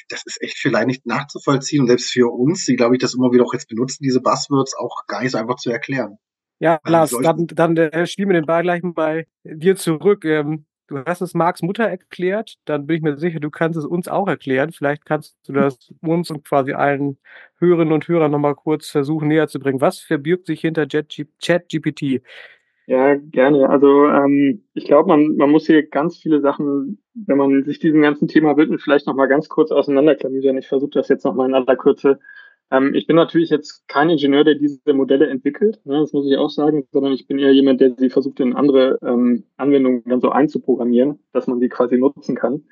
Das 0.10 0.24
ist 0.25 0.42
echt 0.42 0.58
vielleicht 0.58 0.88
nicht 0.88 1.06
nachzuvollziehen 1.06 1.82
und 1.82 1.88
selbst 1.88 2.12
für 2.12 2.32
uns, 2.32 2.65
die, 2.65 2.75
glaube 2.75 2.96
ich, 2.96 3.01
das 3.01 3.13
immer 3.13 3.32
wieder 3.32 3.46
auch 3.46 3.54
jetzt 3.54 3.70
benutzen, 3.70 4.04
diese 4.04 4.22
Buzzwords, 4.22 4.75
auch 4.75 5.06
gar 5.08 5.22
nicht 5.22 5.32
so 5.32 5.38
einfach 5.38 5.56
zu 5.56 5.70
erklären. 5.70 6.18
Ja, 6.60 6.80
Lars, 6.86 7.12
dann, 7.22 7.48
dann 7.48 7.75
äh, 7.77 8.08
spielen 8.08 8.30
wir 8.30 8.34
den 8.34 8.46
Ball 8.46 8.63
gleich 8.63 8.82
mal 8.82 8.94
bei 8.94 9.27
dir 9.44 9.75
zurück. 9.75 10.24
Ähm, 10.24 10.65
du 10.88 11.00
hast 11.06 11.22
es 11.22 11.34
Marks 11.34 11.62
Mutter 11.62 11.86
erklärt, 11.86 12.56
dann 12.65 12.88
bin 12.88 12.98
ich 12.98 13.01
mir 13.01 13.18
sicher, 13.18 13.39
du 13.39 13.50
kannst 13.50 13.77
es 13.77 13.86
uns 13.86 14.08
auch 14.08 14.27
erklären. 14.27 14.72
Vielleicht 14.72 15.06
kannst 15.06 15.38
du 15.48 15.54
das 15.54 15.94
uns 16.01 16.30
und 16.32 16.46
quasi 16.46 16.74
allen 16.74 17.18
Hörerinnen 17.60 17.94
und 17.94 18.08
Hörern 18.08 18.32
nochmal 18.32 18.56
kurz 18.56 18.89
versuchen 18.89 19.27
näher 19.27 19.48
zu 19.48 19.60
bringen. 19.60 19.82
Was 19.82 20.00
verbirgt 20.00 20.48
sich 20.48 20.62
hinter 20.62 20.86
ChatGPT? 20.88 22.22
Ja, 22.88 23.15
gerne. 23.15 23.68
Also 23.70 24.08
ähm, 24.10 24.63
ich 24.75 24.86
glaube, 24.86 25.10
man, 25.10 25.36
man 25.38 25.50
muss 25.50 25.65
hier 25.65 25.88
ganz 25.88 26.18
viele 26.18 26.39
Sachen, 26.42 27.01
wenn 27.15 27.38
man 27.38 27.63
sich 27.63 27.80
diesem 27.80 28.01
ganzen 28.01 28.27
Thema 28.27 28.58
widmet, 28.58 28.82
vielleicht 28.82 29.08
nochmal 29.08 29.27
ganz 29.27 29.50
kurz 29.50 29.72
auseinanderklamüsern. 29.72 30.58
Ich 30.58 30.68
versuche 30.68 30.92
das 30.92 31.10
jetzt 31.10 31.25
nochmal 31.25 31.50
in 31.50 31.56
aller 31.56 31.75
Kürze. 31.77 32.20
Ähm, 32.72 32.93
ich 32.93 33.07
bin 33.07 33.15
natürlich 33.15 33.50
jetzt 33.50 33.88
kein 33.88 34.10
Ingenieur, 34.10 34.43
der 34.43 34.55
diese 34.55 34.93
Modelle 34.93 35.27
entwickelt, 35.27 35.79
ne, 35.86 36.00
das 36.00 36.13
muss 36.13 36.27
ich 36.27 36.38
auch 36.38 36.50
sagen, 36.50 36.88
sondern 36.91 37.13
ich 37.13 37.27
bin 37.27 37.39
eher 37.39 37.51
jemand, 37.51 37.81
der 37.81 37.95
sie 37.98 38.10
versucht, 38.10 38.39
in 38.39 38.55
andere 38.55 38.98
ähm, 39.03 39.45
Anwendungen 39.57 40.03
dann 40.05 40.22
so 40.22 40.29
einzuprogrammieren, 40.29 41.19
dass 41.31 41.48
man 41.48 41.60
sie 41.60 41.69
quasi 41.69 41.98
nutzen 41.98 42.36
kann. 42.36 42.63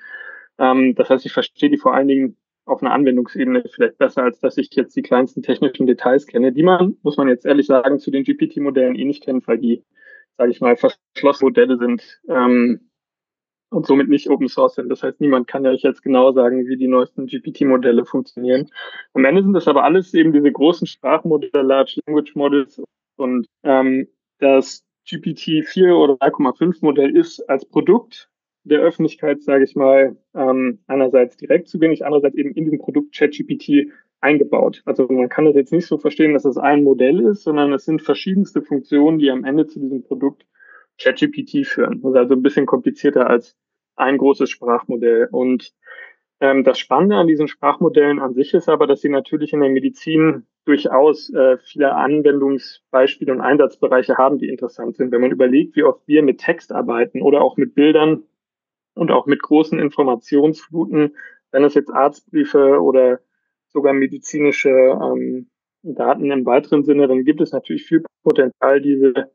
Ähm, 0.58 0.96
das 0.96 1.10
heißt, 1.10 1.26
ich 1.26 1.34
verstehe 1.34 1.70
die 1.70 1.78
vor 1.78 1.94
allen 1.94 2.08
Dingen 2.08 2.38
auf 2.66 2.82
einer 2.82 2.94
Anwendungsebene 2.94 3.64
vielleicht 3.74 3.98
besser, 3.98 4.24
als 4.24 4.40
dass 4.40 4.58
ich 4.58 4.70
jetzt 4.74 4.96
die 4.96 5.02
kleinsten 5.02 5.44
technischen 5.44 5.86
Details 5.86 6.28
kenne, 6.28 6.54
die 6.54 6.64
man, 6.64 6.98
muss 7.04 7.18
man 7.18 7.28
jetzt 7.28 7.46
ehrlich 7.46 7.68
sagen, 7.68 8.00
zu 8.00 8.10
den 8.10 8.24
GPT-Modellen 8.24 8.96
eh 8.96 9.04
nicht 9.06 9.24
kennt, 9.24 9.48
weil 9.48 9.58
die 9.58 9.84
sage 10.38 10.52
ich 10.52 10.62
mal, 10.62 10.76
verschlossene 10.76 11.50
Modelle 11.50 11.78
sind 11.78 12.22
und 13.74 13.86
somit 13.86 14.10
nicht 14.10 14.30
Open 14.30 14.48
Source 14.48 14.76
sind. 14.76 14.90
Das 14.90 15.04
heißt, 15.04 15.20
niemand 15.20 15.48
kann 15.48 15.66
ja 15.66 15.72
euch 15.72 15.82
jetzt 15.82 16.04
genau 16.04 16.32
sagen, 16.32 16.68
wie 16.68 16.78
die 16.78 16.88
neuesten 16.88 17.26
GPT-Modelle 17.26 18.06
funktionieren. 18.06 18.70
Am 19.14 19.26
Ende 19.26 19.44
sind 19.44 19.54
das 19.54 19.68
aber 19.68 19.84
alles 19.84 20.14
eben 20.14 20.32
diese 20.32 20.52
großen 20.52 20.88
Sprachmodelle, 20.88 21.64
Large 21.64 22.00
Language 22.06 22.36
Models, 22.36 22.82
Und 23.18 23.48
ähm, 23.64 24.08
das 24.40 24.84
GPT-4 25.08 25.94
oder 25.94 26.14
3,5 26.14 26.78
Modell 26.82 27.16
ist 27.16 27.42
als 27.50 27.66
Produkt 27.66 28.30
der 28.64 28.80
Öffentlichkeit, 28.80 29.42
sage 29.42 29.66
ich 29.66 29.76
mal, 29.76 30.16
ähm, 30.34 30.80
einerseits 30.88 31.36
direkt 31.36 31.68
zugänglich, 31.68 32.06
andererseits 32.06 32.36
eben 32.36 32.54
in 32.54 32.66
dem 32.70 32.80
Produkt 32.80 33.14
ChatGPT 33.16 33.92
eingebaut. 34.22 34.82
Also 34.86 35.06
man 35.10 35.28
kann 35.28 35.46
das 35.46 35.56
jetzt 35.56 35.74
nicht 35.74 35.86
so 35.86 35.98
verstehen, 35.98 36.34
dass 36.34 36.44
das 36.44 36.58
ein 36.58 36.84
Modell 36.84 37.20
ist, 37.20 37.44
sondern 37.44 37.74
es 37.74 37.84
sind 37.84 38.02
verschiedenste 38.02 38.62
Funktionen, 38.62 39.20
die 39.20 39.30
am 39.30 39.44
Ende 39.44 39.68
zu 39.68 39.80
diesem 39.80 40.04
Produkt 40.04 40.46
ChatGPT 41.04 41.66
führen. 41.66 42.02
Das 42.02 42.12
ist 42.12 42.18
also 42.18 42.34
ein 42.36 42.42
bisschen 42.42 42.66
komplizierter 42.66 43.30
als 43.30 43.56
ein 43.96 44.18
großes 44.18 44.50
Sprachmodell. 44.50 45.28
Und 45.32 45.74
ähm, 46.40 46.64
das 46.64 46.80
Spannende 46.80 47.16
an 47.18 47.28
diesen 47.28 47.48
Sprachmodellen 47.48 48.20
an 48.20 48.34
sich 48.34 48.54
ist 48.54 48.70
aber, 48.70 48.88
dass 48.88 49.02
sie 49.02 49.10
natürlich 49.10 49.54
in 49.54 49.60
der 49.60 49.70
Medizin 49.70 50.46
durchaus 50.66 51.30
äh, 51.34 51.58
viele 51.58 51.94
Anwendungsbeispiele 51.94 53.32
und 53.32 53.42
Einsatzbereiche 53.42 54.18
haben, 54.18 54.38
die 54.38 54.48
interessant 54.48 54.96
sind. 54.96 55.12
Wenn 55.12 55.22
man 55.22 55.32
überlegt, 55.32 55.76
wie 55.76 55.84
oft 55.84 56.08
wir 56.08 56.24
mit 56.24 56.40
Text 56.40 56.72
arbeiten 56.72 57.22
oder 57.22 57.42
auch 57.42 57.58
mit 57.58 57.76
Bildern 57.76 58.24
und 58.96 59.12
auch 59.12 59.26
mit 59.26 59.42
großen 59.42 59.78
Informationsfluten, 59.80 61.16
wenn 61.52 61.64
es 61.64 61.74
jetzt 61.74 61.92
Arztbriefe 61.92 62.82
oder 62.82 63.20
sogar 63.68 63.94
medizinische 63.94 64.70
ähm, 64.70 65.50
Daten 65.82 66.32
im 66.32 66.46
weiteren 66.46 66.84
Sinne, 66.84 67.08
dann 67.08 67.26
gibt 67.26 67.42
es 67.42 67.52
natürlich 67.52 67.84
viel 67.86 68.04
Potenzial, 68.24 68.82
diese 68.82 69.32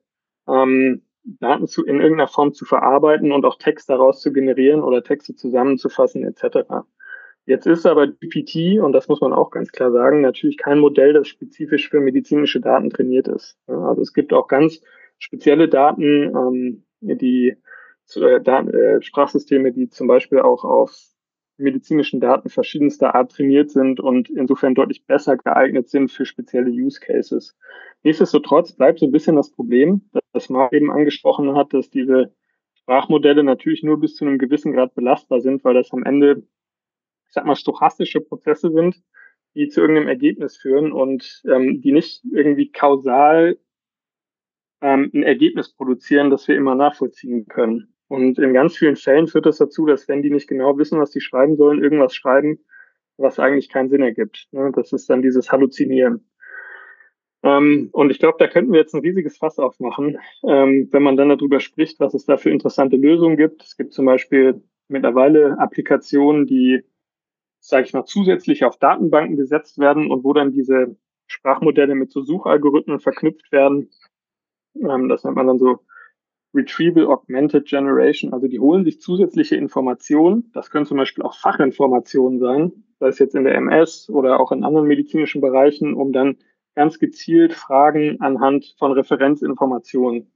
ähm, 0.48 1.02
Daten 1.40 1.66
zu, 1.66 1.85
in 1.85 2.00
irgendeiner 2.00 2.28
Form 2.28 2.52
zu 2.52 2.64
verarbeiten 2.64 3.32
und 3.32 3.44
auch 3.44 3.58
Text 3.58 3.90
daraus 3.90 4.20
zu 4.20 4.32
generieren 4.32 4.82
oder 4.82 5.02
Texte 5.02 5.35
zusammenzufassen 5.35 6.25
etc. 6.25 6.68
Jetzt 7.44 7.66
ist 7.66 7.87
aber 7.87 8.06
GPT, 8.06 8.80
und 8.80 8.92
das 8.92 9.08
muss 9.08 9.20
man 9.20 9.32
auch 9.32 9.50
ganz 9.50 9.73
klar 9.73 9.90
sagen, 9.90 10.20
natürlich 10.20 10.58
kein 10.58 10.78
Modell, 10.78 11.14
das 11.14 11.28
spezifisch 11.28 11.88
für 11.88 12.00
medizinische 12.00 12.61
Daten 12.61 12.90
trainiert 12.90 13.28
ist. 13.28 13.56
Also 13.66 14.02
es 14.02 14.12
gibt 14.12 14.32
auch 14.32 14.49
ganz 14.49 14.82
spezielle 15.18 15.68
Daten, 15.68 16.35
ähm, 16.37 16.85
die 17.00 17.56
äh, 18.16 18.37
äh, 18.37 19.02
Sprachsysteme, 19.02 19.73
die 19.73 19.88
zum 19.88 20.08
Beispiel 20.08 20.40
auch 20.40 20.64
auf 20.64 20.94
medizinischen 21.58 22.20
Daten 22.20 22.48
verschiedenster 22.48 23.14
Art 23.14 23.32
trainiert 23.32 23.70
sind 23.70 24.00
und 24.00 24.30
insofern 24.30 24.74
deutlich 24.74 25.04
besser 25.04 25.36
geeignet 25.36 25.88
sind 25.88 26.10
für 26.10 26.24
spezielle 26.24 26.70
Use 26.70 27.00
Cases. 27.00 27.56
Nichtsdestotrotz 28.02 28.72
bleibt 28.72 29.00
so 29.00 29.06
ein 29.06 29.12
bisschen 29.12 29.36
das 29.36 29.50
Problem, 29.50 30.08
das 30.32 30.48
Marc 30.48 30.72
eben 30.72 30.90
angesprochen 30.90 31.54
hat, 31.56 31.74
dass 31.74 31.90
diese 31.90 32.32
Sprachmodelle 32.74 33.42
natürlich 33.42 33.82
nur 33.82 34.00
bis 34.00 34.14
zu 34.14 34.24
einem 34.24 34.38
gewissen 34.38 34.72
Grad 34.72 34.94
belastbar 34.94 35.40
sind, 35.40 35.64
weil 35.64 35.74
das 35.74 35.92
am 35.92 36.04
Ende, 36.04 36.44
ich 37.26 37.32
sag 37.32 37.44
mal, 37.44 37.56
stochastische 37.56 38.20
Prozesse 38.20 38.70
sind, 38.70 39.02
die 39.54 39.68
zu 39.68 39.80
irgendeinem 39.80 40.08
Ergebnis 40.08 40.56
führen 40.56 40.92
und 40.92 41.42
ähm, 41.46 41.80
die 41.80 41.92
nicht 41.92 42.24
irgendwie 42.32 42.70
kausal 42.70 43.58
ähm, 44.80 45.10
ein 45.12 45.22
Ergebnis 45.24 45.72
produzieren, 45.74 46.30
das 46.30 46.46
wir 46.46 46.56
immer 46.56 46.76
nachvollziehen 46.76 47.46
können. 47.46 47.94
Und 48.08 48.38
in 48.38 48.54
ganz 48.54 48.76
vielen 48.76 48.96
Fällen 48.96 49.28
führt 49.28 49.46
das 49.46 49.58
dazu, 49.58 49.86
dass 49.86 50.08
wenn 50.08 50.22
die 50.22 50.30
nicht 50.30 50.48
genau 50.48 50.78
wissen, 50.78 50.98
was 50.98 51.12
sie 51.12 51.20
schreiben 51.20 51.56
sollen, 51.56 51.82
irgendwas 51.82 52.14
schreiben, 52.14 52.58
was 53.18 53.38
eigentlich 53.38 53.68
keinen 53.68 53.90
Sinn 53.90 54.02
ergibt. 54.02 54.48
Ne? 54.52 54.72
Das 54.74 54.92
ist 54.92 55.10
dann 55.10 55.22
dieses 55.22 55.52
Halluzinieren. 55.52 56.28
Ähm, 57.42 57.90
und 57.92 58.10
ich 58.10 58.18
glaube, 58.18 58.36
da 58.38 58.48
könnten 58.48 58.72
wir 58.72 58.80
jetzt 58.80 58.94
ein 58.94 59.02
riesiges 59.02 59.36
Fass 59.36 59.58
aufmachen, 59.58 60.18
ähm, 60.42 60.88
wenn 60.90 61.02
man 61.02 61.16
dann 61.16 61.28
darüber 61.28 61.60
spricht, 61.60 62.00
was 62.00 62.14
es 62.14 62.24
da 62.24 62.36
für 62.36 62.50
interessante 62.50 62.96
Lösungen 62.96 63.36
gibt. 63.36 63.62
Es 63.62 63.76
gibt 63.76 63.92
zum 63.92 64.06
Beispiel 64.06 64.62
mittlerweile 64.88 65.58
Applikationen, 65.58 66.46
die, 66.46 66.82
sage 67.60 67.84
ich 67.84 67.92
mal, 67.92 68.06
zusätzlich 68.06 68.64
auf 68.64 68.78
Datenbanken 68.78 69.36
gesetzt 69.36 69.78
werden 69.78 70.10
und 70.10 70.24
wo 70.24 70.32
dann 70.32 70.52
diese 70.52 70.96
Sprachmodelle 71.26 71.94
mit 71.94 72.10
so 72.10 72.22
Suchalgorithmen 72.22 73.00
verknüpft 73.00 73.52
werden. 73.52 73.90
Ähm, 74.74 75.08
das 75.08 75.22
nennt 75.24 75.36
man 75.36 75.46
dann 75.46 75.58
so 75.58 75.80
Retrieval 76.55 77.07
Augmented 77.07 77.67
Generation. 77.67 78.33
Also 78.33 78.49
die 78.49 78.61
holen 78.61 78.85
sich 78.85 79.00
zusätzliche 79.00 79.57
Informationen. 79.57 80.50
Das 80.55 80.71
können 80.71 80.87
zum 80.87 80.97
Beispiel 80.97 81.25
auch 81.25 81.35
Fachinformationen 81.35 82.38
sein, 82.38 82.85
sei 82.99 83.09
es 83.09 83.19
jetzt 83.19 83.35
in 83.35 83.45
der 83.45 83.55
MS 83.55 84.09
oder 84.11 84.40
auch 84.40 84.52
in 84.52 84.64
anderen 84.64 84.88
medizinischen 84.88 85.40
Bereichen, 85.40 85.95
um 85.95 86.12
dann 86.12 86.38
ganz 86.75 86.99
gezielt 86.99 87.52
Fragen 87.55 88.21
anhand 88.21 88.75
von 88.78 88.93
Referenzinformationen 88.93 90.31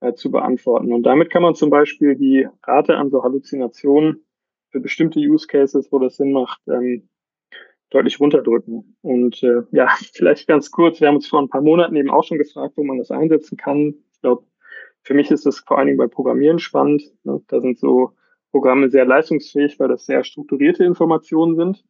äh, 0.00 0.12
zu 0.14 0.30
beantworten. 0.30 0.92
Und 0.92 1.04
damit 1.04 1.30
kann 1.30 1.42
man 1.42 1.54
zum 1.54 1.70
Beispiel 1.70 2.16
die 2.16 2.48
Rate 2.64 2.96
an 2.96 3.10
so 3.10 3.22
Halluzinationen 3.22 4.24
für 4.70 4.80
bestimmte 4.80 5.20
Use 5.20 5.46
Cases, 5.46 5.90
wo 5.92 5.98
das 5.98 6.16
Sinn 6.16 6.32
macht, 6.32 6.60
ähm, 6.68 7.08
deutlich 7.90 8.18
runterdrücken. 8.18 8.96
Und 9.02 9.42
äh, 9.42 9.62
ja, 9.70 9.88
vielleicht 10.12 10.48
ganz 10.48 10.70
kurz, 10.70 11.00
wir 11.00 11.08
haben 11.08 11.16
uns 11.16 11.28
vor 11.28 11.40
ein 11.40 11.48
paar 11.48 11.62
Monaten 11.62 11.96
eben 11.96 12.10
auch 12.10 12.24
schon 12.24 12.38
gefragt, 12.38 12.76
wo 12.76 12.84
man 12.84 12.98
das 12.98 13.10
einsetzen 13.10 13.56
kann. 13.56 13.94
Ich 14.12 14.20
glaube, 14.20 14.44
für 15.04 15.14
mich 15.14 15.30
ist 15.30 15.46
es 15.46 15.60
vor 15.60 15.78
allen 15.78 15.86
Dingen 15.86 15.98
bei 15.98 16.06
Programmieren 16.06 16.58
spannend. 16.58 17.02
Ne? 17.24 17.42
Da 17.48 17.60
sind 17.60 17.78
so 17.78 18.12
Programme 18.50 18.88
sehr 18.88 19.04
leistungsfähig, 19.04 19.78
weil 19.78 19.88
das 19.88 20.06
sehr 20.06 20.24
strukturierte 20.24 20.84
Informationen 20.84 21.56
sind. 21.56 21.84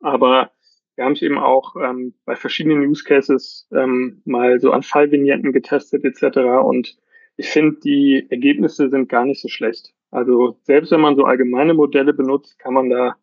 Aber 0.00 0.52
wir 0.96 1.04
haben 1.04 1.12
es 1.12 1.22
eben 1.22 1.38
auch 1.38 1.76
ähm, 1.76 2.14
bei 2.26 2.36
verschiedenen 2.36 2.82
Use 2.86 3.04
Cases 3.04 3.66
ähm, 3.72 4.20
mal 4.24 4.60
so 4.60 4.70
an 4.70 4.82
Fallvignetten 4.82 5.52
getestet 5.52 6.04
etc. 6.04 6.38
Und 6.62 6.98
ich 7.36 7.48
finde, 7.48 7.80
die 7.80 8.26
Ergebnisse 8.28 8.90
sind 8.90 9.08
gar 9.08 9.24
nicht 9.24 9.40
so 9.40 9.48
schlecht. 9.48 9.94
Also 10.10 10.58
selbst 10.62 10.90
wenn 10.90 11.00
man 11.00 11.16
so 11.16 11.24
allgemeine 11.24 11.72
Modelle 11.72 12.12
benutzt, 12.12 12.58
kann 12.58 12.74
man 12.74 12.90
da 12.90 13.16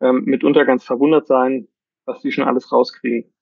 ähm, 0.00 0.24
mitunter 0.26 0.64
ganz 0.64 0.84
verwundert 0.84 1.26
sein, 1.26 1.66
was 2.04 2.20
die 2.20 2.30
schon 2.30 2.44
alles 2.44 2.70
rauskriegen. 2.70 3.32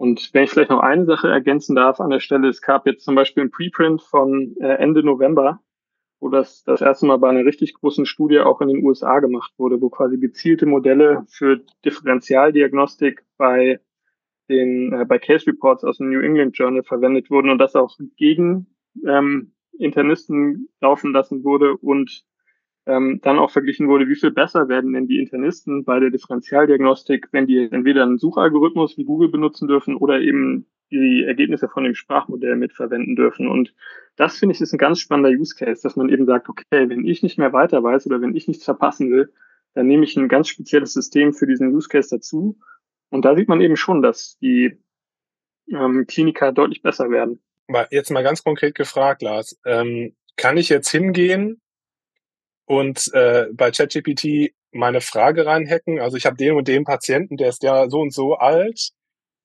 Und 0.00 0.30
wenn 0.32 0.44
ich 0.44 0.50
vielleicht 0.50 0.70
noch 0.70 0.80
eine 0.80 1.04
Sache 1.04 1.28
ergänzen 1.28 1.76
darf 1.76 2.00
an 2.00 2.08
der 2.08 2.20
Stelle, 2.20 2.48
es 2.48 2.62
gab 2.62 2.86
jetzt 2.86 3.04
zum 3.04 3.14
Beispiel 3.14 3.42
ein 3.42 3.50
Preprint 3.50 4.00
von 4.00 4.56
äh, 4.58 4.76
Ende 4.76 5.02
November, 5.02 5.60
wo 6.20 6.30
das 6.30 6.64
das 6.64 6.80
erste 6.80 7.04
Mal 7.04 7.18
bei 7.18 7.28
einer 7.28 7.44
richtig 7.44 7.74
großen 7.74 8.06
Studie 8.06 8.38
auch 8.40 8.62
in 8.62 8.68
den 8.68 8.82
USA 8.82 9.20
gemacht 9.20 9.52
wurde, 9.58 9.78
wo 9.82 9.90
quasi 9.90 10.16
gezielte 10.16 10.64
Modelle 10.64 11.26
für 11.28 11.60
Differentialdiagnostik 11.84 13.26
bei 13.36 13.78
den 14.48 14.94
äh, 14.94 15.04
bei 15.04 15.18
Case 15.18 15.46
Reports 15.46 15.84
aus 15.84 15.98
dem 15.98 16.08
New 16.08 16.20
England 16.20 16.56
Journal 16.56 16.82
verwendet 16.82 17.28
wurden 17.28 17.50
und 17.50 17.58
das 17.58 17.76
auch 17.76 17.98
gegen 18.16 18.68
ähm, 19.06 19.52
Internisten 19.78 20.70
laufen 20.80 21.12
lassen 21.12 21.44
wurde 21.44 21.76
und 21.76 22.24
ähm, 22.86 23.20
dann 23.22 23.38
auch 23.38 23.50
verglichen 23.50 23.88
wurde, 23.88 24.08
wie 24.08 24.16
viel 24.16 24.30
besser 24.30 24.68
werden 24.68 24.92
denn 24.92 25.06
die 25.06 25.18
Internisten 25.18 25.84
bei 25.84 26.00
der 26.00 26.10
Differentialdiagnostik, 26.10 27.28
wenn 27.32 27.46
die 27.46 27.68
entweder 27.70 28.02
einen 28.02 28.18
Suchalgorithmus 28.18 28.96
wie 28.96 29.04
Google 29.04 29.28
benutzen 29.28 29.68
dürfen 29.68 29.96
oder 29.96 30.20
eben 30.20 30.66
die 30.90 31.24
Ergebnisse 31.24 31.68
von 31.68 31.84
dem 31.84 31.94
Sprachmodell 31.94 32.56
mitverwenden 32.56 33.14
dürfen. 33.14 33.48
Und 33.48 33.74
das 34.16 34.38
finde 34.38 34.54
ich 34.54 34.60
ist 34.60 34.72
ein 34.72 34.78
ganz 34.78 34.98
spannender 34.98 35.30
Use 35.30 35.54
Case, 35.54 35.82
dass 35.82 35.96
man 35.96 36.08
eben 36.08 36.26
sagt, 36.26 36.48
okay, 36.48 36.88
wenn 36.88 37.06
ich 37.06 37.22
nicht 37.22 37.38
mehr 37.38 37.52
weiter 37.52 37.82
weiß 37.82 38.06
oder 38.06 38.20
wenn 38.20 38.34
ich 38.34 38.48
nichts 38.48 38.64
verpassen 38.64 39.10
will, 39.10 39.32
dann 39.74 39.86
nehme 39.86 40.04
ich 40.04 40.16
ein 40.16 40.28
ganz 40.28 40.48
spezielles 40.48 40.92
System 40.92 41.32
für 41.32 41.46
diesen 41.46 41.72
Use 41.72 41.88
Case 41.88 42.08
dazu. 42.10 42.58
Und 43.10 43.24
da 43.24 43.36
sieht 43.36 43.48
man 43.48 43.60
eben 43.60 43.76
schon, 43.76 44.02
dass 44.02 44.36
die 44.38 44.78
ähm, 45.70 46.06
Kliniker 46.08 46.52
deutlich 46.52 46.82
besser 46.82 47.10
werden. 47.10 47.40
Jetzt 47.90 48.10
mal 48.10 48.24
ganz 48.24 48.42
konkret 48.42 48.74
gefragt, 48.74 49.22
Lars. 49.22 49.60
Ähm, 49.64 50.14
kann 50.36 50.56
ich 50.56 50.68
jetzt 50.68 50.90
hingehen 50.90 51.60
und 52.70 53.12
äh, 53.14 53.46
bei 53.52 53.72
ChatGPT 53.72 54.54
meine 54.70 55.00
Frage 55.00 55.44
reinhacken. 55.44 55.98
Also 55.98 56.16
ich 56.16 56.24
habe 56.24 56.36
den 56.36 56.54
und 56.54 56.68
den 56.68 56.84
Patienten, 56.84 57.36
der 57.36 57.48
ist 57.48 57.64
ja 57.64 57.90
so 57.90 57.98
und 57.98 58.14
so 58.14 58.34
alt, 58.34 58.90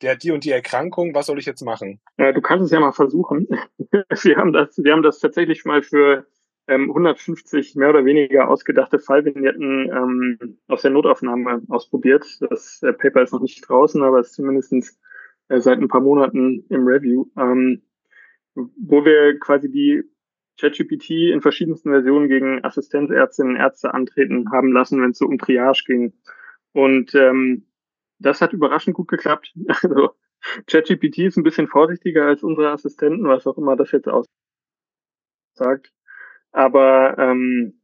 der 0.04 0.12
hat 0.12 0.22
die 0.22 0.30
und 0.30 0.44
die 0.44 0.52
Erkrankung, 0.52 1.16
was 1.16 1.26
soll 1.26 1.40
ich 1.40 1.48
jetzt 1.48 1.64
machen? 1.64 2.00
Ja, 2.20 2.32
du 2.34 2.42
kannst 2.42 2.66
es 2.66 2.72
ja 2.72 2.80
mal 2.80 2.92
versuchen. 2.92 3.48
wir 3.90 4.36
haben 4.38 4.54
das, 4.54 4.78
wir 4.78 4.94
haben 4.94 5.02
das 5.02 5.18
tatsächlich 5.18 5.66
mal 5.66 5.82
für 5.82 6.28
ähm, 6.68 6.92
150 6.92 7.74
mehr 7.74 7.90
oder 7.90 8.06
weniger 8.06 8.48
ausgedachte 8.48 9.00
Fallvignetten 9.00 9.90
ähm, 9.90 10.60
aus 10.68 10.84
der 10.84 10.92
Notaufnahme 10.92 11.64
ausprobiert. 11.70 12.28
Das 12.42 12.84
äh, 12.84 12.94
Paper 12.94 13.24
ist 13.24 13.34
noch 13.34 13.42
nicht 13.42 13.68
draußen, 13.68 14.04
aber 14.04 14.20
ist 14.20 14.36
zumindest 14.36 14.72
äh, 15.50 15.60
seit 15.60 15.80
ein 15.80 15.88
paar 15.88 16.02
Monaten 16.02 16.64
im 16.70 16.86
Review, 16.86 17.26
ähm, 17.40 17.82
wo 18.54 19.04
wir 19.04 19.40
quasi 19.40 19.72
die 19.72 20.04
ChatGPT 20.60 21.32
in 21.32 21.42
verschiedensten 21.42 21.92
Versionen 21.92 22.30
gegen 22.30 22.64
Assistenzärztinnen 22.64 23.56
und 23.56 23.60
Ärzte 23.60 23.94
antreten 23.94 24.52
haben 24.52 24.72
lassen, 24.72 25.02
wenn 25.02 25.12
es 25.12 25.18
so 25.18 25.26
um 25.26 25.38
Triage 25.38 25.84
ging. 25.86 26.14
Und 26.72 27.14
ähm, 27.16 27.68
das 28.20 28.42
hat 28.42 28.54
überraschend 28.54 28.96
gut 28.96 29.08
geklappt. 29.08 29.54
Also 29.68 30.12
ChatGPT 30.68 31.20
ist 31.20 31.38
ein 31.38 31.44
bisschen 31.44 31.68
vorsichtiger 31.68 32.26
als 32.26 32.44
unsere 32.44 32.70
Assistenten, 32.70 33.28
was 33.28 33.48
auch 33.48 33.58
immer 33.58 33.76
das 33.76 33.92
jetzt 33.92 34.08
aussagt. 34.08 35.92
Aber 36.52 37.18
ähm, 37.18 37.82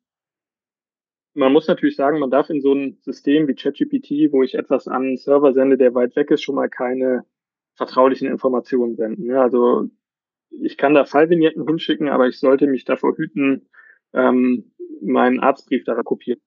man 1.34 1.52
muss 1.54 1.68
natürlich 1.68 1.96
sagen, 1.96 2.20
man 2.20 2.30
darf 2.30 2.50
in 2.50 2.62
so 2.62 2.74
ein 2.74 2.98
System 3.02 3.48
wie 3.48 3.56
ChatGPT, 3.56 4.32
wo 4.32 4.44
ich 4.44 4.56
etwas 4.56 4.88
an 4.88 5.04
einen 5.04 5.18
Server 5.18 5.54
sende, 5.54 5.78
der 5.78 5.96
weit 5.96 6.16
weg 6.16 6.30
ist, 6.32 6.44
schon 6.44 6.56
mal 6.56 6.70
keine 6.70 7.26
vertraulichen 7.76 8.28
Informationen 8.28 8.96
senden. 8.96 9.26
Ja, 9.26 9.42
also 9.42 9.90
ich 10.52 10.78
kann 10.78 10.94
da 10.94 11.06
Fallvignetten 11.06 11.68
hinschicken, 11.68 12.10
aber 12.10 12.28
ich 12.28 12.40
sollte 12.40 12.68
mich 12.68 12.86
davor 12.86 13.16
hüten, 13.16 13.70
ähm, 14.14 14.72
meinen 15.02 15.40
Arztbrief 15.40 15.84
daran 15.84 16.04
kopieren. 16.04 16.42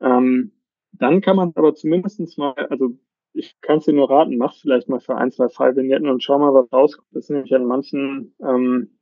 Ähm, 0.00 0.52
dann 0.92 1.20
kann 1.20 1.36
man 1.36 1.52
aber 1.54 1.74
zumindestens 1.74 2.36
mal, 2.36 2.54
also 2.70 2.90
ich 3.32 3.60
kann 3.60 3.78
es 3.78 3.84
dir 3.84 3.92
nur 3.92 4.10
raten, 4.10 4.36
mach 4.36 4.54
vielleicht 4.54 4.88
mal 4.88 5.00
für 5.00 5.16
ein, 5.16 5.32
zwei 5.32 5.48
Fallvignetten 5.48 6.08
und 6.08 6.22
schau 6.22 6.38
mal, 6.38 6.54
was 6.54 6.72
rauskommt. 6.72 7.08
Das 7.12 7.24
ist 7.24 7.30
nämlich 7.30 7.50
in 7.50 7.64
manchen, 7.64 8.34
ähm, 8.40 8.98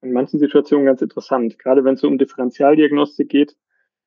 in 0.00 0.12
manchen 0.12 0.38
Situationen 0.38 0.86
ganz 0.86 1.02
interessant. 1.02 1.58
Gerade 1.58 1.84
wenn 1.84 1.94
es 1.94 2.00
so 2.00 2.08
um 2.08 2.18
Differentialdiagnostik 2.18 3.28
geht, 3.28 3.56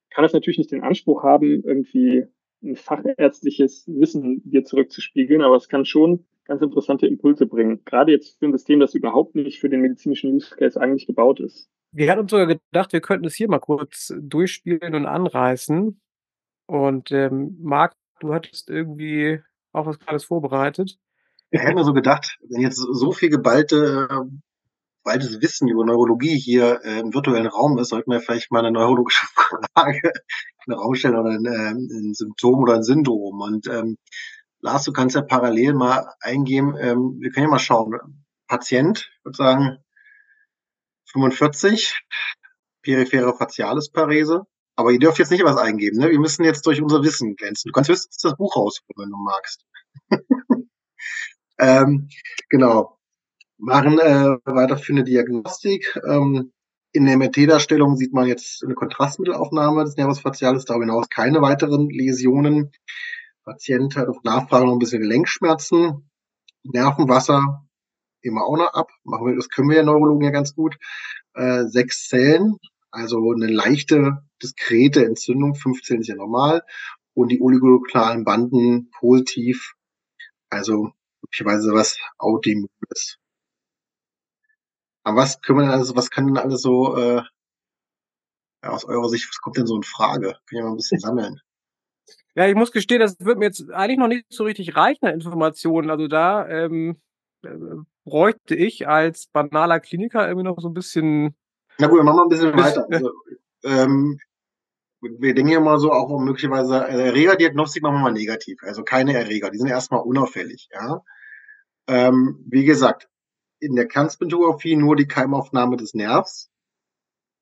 kann 0.10 0.26
es 0.26 0.34
natürlich 0.34 0.58
nicht 0.58 0.72
den 0.72 0.84
Anspruch 0.84 1.24
haben, 1.24 1.64
irgendwie 1.64 2.26
ein 2.64 2.76
fachärztliches 2.76 3.86
Wissen 3.88 4.42
dir 4.50 4.64
zurückzuspiegeln, 4.64 5.42
aber 5.42 5.56
es 5.56 5.70
kann 5.70 5.86
schon 5.86 6.26
ganz 6.46 6.62
interessante 6.62 7.08
Impulse 7.08 7.46
bringen. 7.46 7.84
Gerade 7.86 8.12
jetzt 8.12 8.40
für 8.40 8.46
ein 8.46 8.52
System, 8.52 8.80
das 8.80 8.96
überhaupt 8.96 9.36
nicht 9.36 9.60
für 9.60 9.70
den 9.70 9.82
medizinischen 9.82 10.34
Use 10.34 10.56
Case 10.56 10.80
eigentlich 10.80 11.08
gebaut 11.08 11.40
ist. 11.40 11.70
Wir 11.92 12.10
hatten 12.12 12.22
uns 12.22 12.32
sogar 12.32 12.48
gedacht, 12.48 12.94
wir 12.94 13.02
könnten 13.02 13.26
es 13.26 13.36
hier 13.36 13.50
mal 13.50 13.60
kurz 13.60 14.14
durchspielen 14.20 14.96
und 14.96 15.06
anreißen. 15.06 16.00
Und 16.68 17.12
ähm, 17.12 17.58
Marc, 17.62 17.96
du 18.20 18.34
hattest 18.34 18.70
irgendwie 18.70 19.42
auch 19.72 19.86
was 19.86 20.00
Kleines 20.00 20.26
vorbereitet. 20.26 20.98
Ich 21.52 21.62
hätte 21.62 21.76
mir 21.76 21.84
so 21.84 21.94
gedacht, 21.94 22.38
wenn 22.50 22.62
jetzt 22.62 22.78
so 22.78 23.12
viel 23.12 23.30
geballte, 23.30 24.08
geballtes 25.06 25.42
Wissen 25.42 25.68
über 25.68 25.86
Neurologie 25.86 26.38
hier 26.38 26.82
äh, 26.84 27.00
im 27.00 27.14
virtuellen 27.14 27.48
Raum 27.48 27.78
ist, 27.78 27.90
sollten 27.90 28.12
wir 28.12 28.20
vielleicht 28.20 28.52
mal 28.52 28.60
eine 28.60 28.72
neurologische 28.72 29.26
Frage 29.36 30.12
in 30.66 30.74
den 30.74 30.80
Raum 30.80 30.96
stellen 30.96 31.16
oder 31.16 31.30
ein, 31.30 31.46
äh, 31.46 31.72
ein 31.72 32.14
Symptom 32.14 32.60
oder 32.60 32.76
ein 32.76 32.84
Syndrom. 32.84 33.40
Und 33.40 33.68
ähm, 33.68 33.98
Lars, 34.66 34.84
du 34.84 34.92
kannst 34.92 35.16
ja 35.16 35.22
parallel 35.22 35.76
mal 35.76 36.12
eingeben, 36.22 36.76
ähm, 36.80 37.18
wir 37.20 37.30
können 37.30 37.46
ja 37.46 37.52
mal 37.52 37.60
schauen. 37.60 37.94
Patient, 38.48 39.12
ich 39.20 39.26
würde 39.26 39.38
sagen 39.38 39.78
45, 41.12 42.02
periphere 42.82 43.38
Facialis 43.38 43.92
Parese. 43.92 44.42
Aber 44.76 44.92
ihr 44.92 45.00
dürft 45.00 45.20
jetzt 45.20 45.32
nicht 45.32 45.44
was 45.44 45.58
eingeben, 45.58 46.00
ne? 46.00 46.10
Wir 46.10 46.20
müssen 46.20 46.44
jetzt 46.44 46.66
durch 46.66 46.82
unser 46.82 47.04
Wissen 47.04 47.36
glänzen. 47.36 47.70
Du 47.70 47.74
kannst 47.74 47.90
höchstens 47.90 48.18
das 48.18 48.36
Buch 48.36 48.56
rausholen, 48.56 48.98
wenn 48.98 49.12
du 49.12 49.18
magst. 49.18 49.66
ähm, 51.60 52.10
genau. 52.50 52.98
Machen 53.58 54.00
äh, 54.00 54.36
weiterführende 54.46 55.04
Diagnostik. 55.04 55.96
Ähm, 56.06 56.52
in 56.92 57.06
der 57.06 57.18
MRT-Darstellung 57.18 57.96
sieht 57.98 58.14
man 58.14 58.28
jetzt 58.28 58.64
eine 58.66 58.74
Kontrastmittelaufnahme 58.74 59.84
des 59.86 59.96
Nervus 59.96 60.20
facialis, 60.20 60.66
darüber 60.66 60.86
hinaus 60.86 61.08
keine 61.10 61.42
weiteren 61.42 61.90
Läsionen. 61.90 62.72
Patient 63.46 63.96
hat 63.96 64.08
auf 64.08 64.24
Nachfrage 64.24 64.66
noch 64.66 64.74
ein 64.74 64.80
bisschen 64.80 65.02
Gelenkschmerzen. 65.02 66.10
Nervenwasser 66.64 67.66
immer 68.26 68.44
auch 68.44 68.58
noch 68.58 68.74
ab. 68.74 68.90
Machen 69.04 69.28
wir, 69.28 69.36
das 69.36 69.50
können 69.50 69.70
wir 69.70 69.78
ja 69.78 69.84
Neurologen 69.84 70.24
ja 70.24 70.32
ganz 70.32 70.56
gut. 70.56 70.78
Äh, 71.34 71.66
sechs 71.66 72.08
Zellen, 72.08 72.58
also 72.92 73.32
eine 73.32 73.48
leichte, 73.48 74.24
diskrete 74.42 75.06
Entzündung, 75.06 75.56
fünf 75.56 75.82
Zellen 75.82 76.02
ist 76.02 76.08
ja 76.08 76.16
normal, 76.16 76.64
und 77.14 77.32
die 77.32 77.42
oligonuklearen 77.42 78.24
Banden 78.26 78.90
positiv, 78.92 79.74
also 80.50 80.92
möglicherweise 81.22 81.74
was 81.74 81.98
Autoimmunes. 82.18 83.18
Aber 85.04 85.18
was 85.18 85.42
können 85.42 85.60
wir 85.60 85.64
denn 85.66 85.72
alles, 85.72 85.96
was 85.96 86.10
kann 86.10 86.28
denn 86.28 86.38
alles 86.38 86.62
so, 86.62 86.98
äh, 86.98 87.22
aus 88.62 88.86
eurer 88.86 89.10
Sicht, 89.10 89.30
was 89.30 89.40
kommt 89.40 89.58
denn 89.58 89.68
so 89.68 89.76
in 89.76 89.84
Frage? 89.84 90.40
Können 90.48 90.62
wir 90.62 90.64
mal 90.64 90.72
ein 90.72 90.78
bisschen 90.78 91.00
sammeln. 91.00 91.40
Ja, 92.36 92.48
ich 92.48 92.56
muss 92.56 92.72
gestehen, 92.72 93.00
das 93.00 93.18
wird 93.20 93.40
mir 93.40 93.46
jetzt 93.46 93.72
eigentlich 93.72 94.00
noch 94.00 94.08
nicht 94.08 94.26
so 94.30 94.44
richtig 94.44 94.76
reichen 94.76 95.06
an 95.06 95.14
Informationen. 95.14 95.90
Also 95.90 96.08
da 96.08 96.48
ähm, 96.48 96.98
äh, 97.44 97.50
bräuchte 98.04 98.56
ich 98.56 98.88
als 98.88 99.28
banaler 99.28 99.80
Kliniker 99.80 100.28
irgendwie 100.28 100.44
noch 100.44 100.60
so 100.60 100.68
ein 100.68 100.74
bisschen 100.74 101.36
na 101.78 101.88
gut, 101.88 102.00
dann 102.00 102.06
machen 102.06 102.18
wir 102.18 102.24
ein 102.24 102.30
bisschen 102.30 102.58
weiter. 102.58 102.88
Also, 102.90 103.12
ähm, 103.64 104.20
wir 105.02 105.34
denken 105.34 105.52
ja 105.52 105.60
mal 105.60 105.78
so 105.78 105.92
auch 105.92 106.10
um 106.10 106.26
möglicherweise 106.26 106.88
äh, 106.88 107.08
Erregerdiagnostik 107.08 107.84
machen 107.84 107.96
wir 107.96 108.02
mal 108.02 108.12
negativ. 108.12 108.60
Also 108.64 108.84
keine 108.84 109.14
Erreger, 109.14 109.50
die 109.50 109.58
sind 109.58 109.68
erstmal 109.68 110.02
unauffällig. 110.02 110.70
Ja? 110.72 111.04
Ähm, 111.88 112.44
wie 112.48 112.66
gesagt, 112.66 113.10
in 113.60 113.76
der 113.76 113.88
Kernspintographie 113.88 114.76
nur 114.76 114.96
die 114.96 115.08
Keimaufnahme 115.08 115.78
des 115.78 115.94
Nervs 115.94 116.50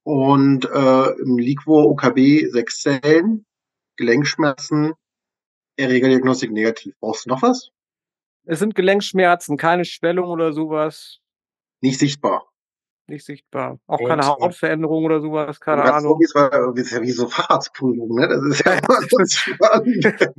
und 0.03 0.65
äh, 0.65 1.09
im 1.21 1.37
Liquor 1.37 1.89
OKB 1.89 2.51
sechs 2.51 2.81
Zellen, 2.81 3.45
Gelenkschmerzen, 3.97 4.93
Erregerdiagnostik 5.77 6.51
negativ. 6.51 6.95
Brauchst 6.99 7.25
du 7.25 7.29
noch 7.29 7.41
was? 7.41 7.71
Es 8.45 8.59
sind 8.59 8.75
Gelenkschmerzen, 8.75 9.57
keine 9.57 9.85
Schwellung 9.85 10.29
oder 10.29 10.53
sowas. 10.53 11.19
Nicht 11.81 11.99
sichtbar 11.99 12.53
nicht 13.07 13.25
sichtbar. 13.25 13.79
Auch 13.87 13.99
und, 13.99 14.07
keine 14.07 14.25
Hautveränderung 14.25 15.05
oder 15.05 15.21
sowas, 15.21 15.59
keine 15.59 15.83
Ahnung. 15.83 16.19
Das 16.19 16.85
ist 16.85 16.91
ja 16.91 17.01
wie 17.01 17.11
so 17.11 17.27
Fahrradsprüfung, 17.27 18.15
ne? 18.15 18.27
Das 18.27 18.43
ist 18.43 18.65
ja 18.65 18.73
immer 18.77 19.01
so 19.01 19.17
spannend. 19.27 20.29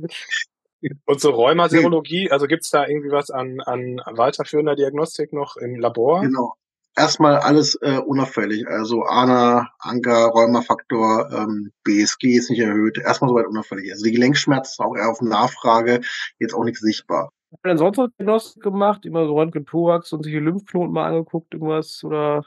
Und 1.05 1.19
so 1.19 1.31
Rheumaserologie, 1.31 2.29
also 2.31 2.47
gibt's 2.47 2.69
da 2.69 2.85
irgendwie 2.85 3.11
was 3.11 3.31
an, 3.31 3.59
an 3.61 4.01
weiterführender 4.05 4.75
Diagnostik 4.75 5.33
noch 5.33 5.57
im 5.57 5.79
Labor? 5.79 6.21
Genau. 6.21 6.53
Erstmal 6.97 7.37
alles 7.37 7.75
äh, 7.81 7.97
unauffällig. 7.97 8.67
Also 8.67 9.03
ANA, 9.03 9.69
Anker, 9.79 10.27
Rheumafaktor, 10.27 11.29
ähm, 11.31 11.71
BSG 11.83 12.37
ist 12.37 12.49
nicht 12.49 12.61
erhöht. 12.61 12.97
Erstmal 12.97 13.29
soweit 13.29 13.47
unauffällig. 13.47 13.91
Also 13.91 14.05
die 14.05 14.13
Gelenkschmerzen 14.13 14.85
auch 14.85 14.95
eher 14.95 15.09
auf 15.09 15.21
Nachfrage, 15.21 16.01
jetzt 16.39 16.53
auch 16.53 16.63
nicht 16.63 16.79
sichtbar. 16.79 17.31
Hat 17.51 17.59
denn 17.65 17.77
sonst 17.77 17.97
noch 17.97 18.07
Diagnostik 18.17 18.63
gemacht? 18.63 19.05
Immer 19.05 19.25
so 19.25 19.35
Röntgen-Thorax 19.35 20.13
und 20.13 20.23
sich 20.23 20.33
die 20.33 20.39
Lymphknoten 20.39 20.93
mal 20.93 21.07
angeguckt, 21.07 21.53
irgendwas? 21.53 22.03
Oder? 22.03 22.45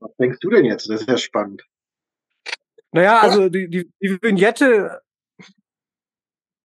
Was 0.00 0.16
denkst 0.18 0.38
du 0.40 0.50
denn 0.50 0.64
jetzt? 0.64 0.88
Das 0.88 1.02
ist 1.02 1.08
ja 1.08 1.16
spannend. 1.18 1.66
Naja, 2.92 3.20
also 3.20 3.48
die, 3.48 3.68
die, 3.68 3.90
die 4.00 4.18
Vignette 4.22 5.00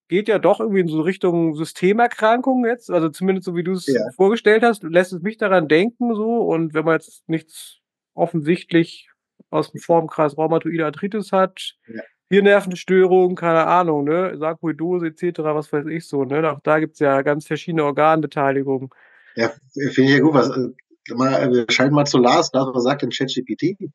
geht 0.08 0.28
ja 0.28 0.38
doch 0.38 0.60
irgendwie 0.60 0.80
in 0.80 0.88
so 0.88 1.00
Richtung 1.00 1.54
Systemerkrankung 1.54 2.64
jetzt. 2.66 2.90
Also 2.90 3.08
zumindest 3.10 3.46
so 3.46 3.54
wie 3.54 3.62
du 3.62 3.72
es 3.72 3.86
ja. 3.86 4.00
vorgestellt 4.16 4.62
hast, 4.62 4.82
lässt 4.82 5.12
es 5.12 5.22
mich 5.22 5.36
daran 5.36 5.68
denken 5.68 6.14
so. 6.14 6.38
Und 6.38 6.74
wenn 6.74 6.84
man 6.84 6.94
jetzt 6.94 7.28
nichts 7.28 7.78
offensichtlich 8.14 9.08
aus 9.50 9.70
dem 9.70 9.80
Formkreis 9.80 10.36
Rheumatoide 10.36 10.84
Arthritis 10.86 11.32
hat, 11.32 11.74
ja. 11.86 12.02
Hirnnervenstörung, 12.30 13.36
keine 13.36 13.66
Ahnung, 13.66 14.04
ne, 14.04 14.36
Sarkoidose 14.36 15.06
etc., 15.06 15.38
was 15.38 15.72
weiß 15.72 15.86
ich 15.86 16.06
so, 16.06 16.24
ne, 16.24 16.52
auch 16.52 16.60
da 16.60 16.78
gibt's 16.78 16.98
ja 16.98 17.22
ganz 17.22 17.46
verschiedene 17.46 17.84
Organbeteiligungen. 17.84 18.90
Ja, 19.34 19.50
finde 19.92 20.10
ich 20.10 20.18
ja 20.18 20.20
gut, 20.20 20.34
was, 20.34 20.50
äh, 20.50 21.14
mal, 21.14 21.50
wir 21.50 21.66
schalten 21.70 21.94
mal 21.94 22.04
zu 22.04 22.18
Lars, 22.18 22.50
Lars, 22.52 22.68
was 22.74 22.82
sagt 22.82 23.02
denn 23.02 23.10
ChatGPT? 23.10 23.90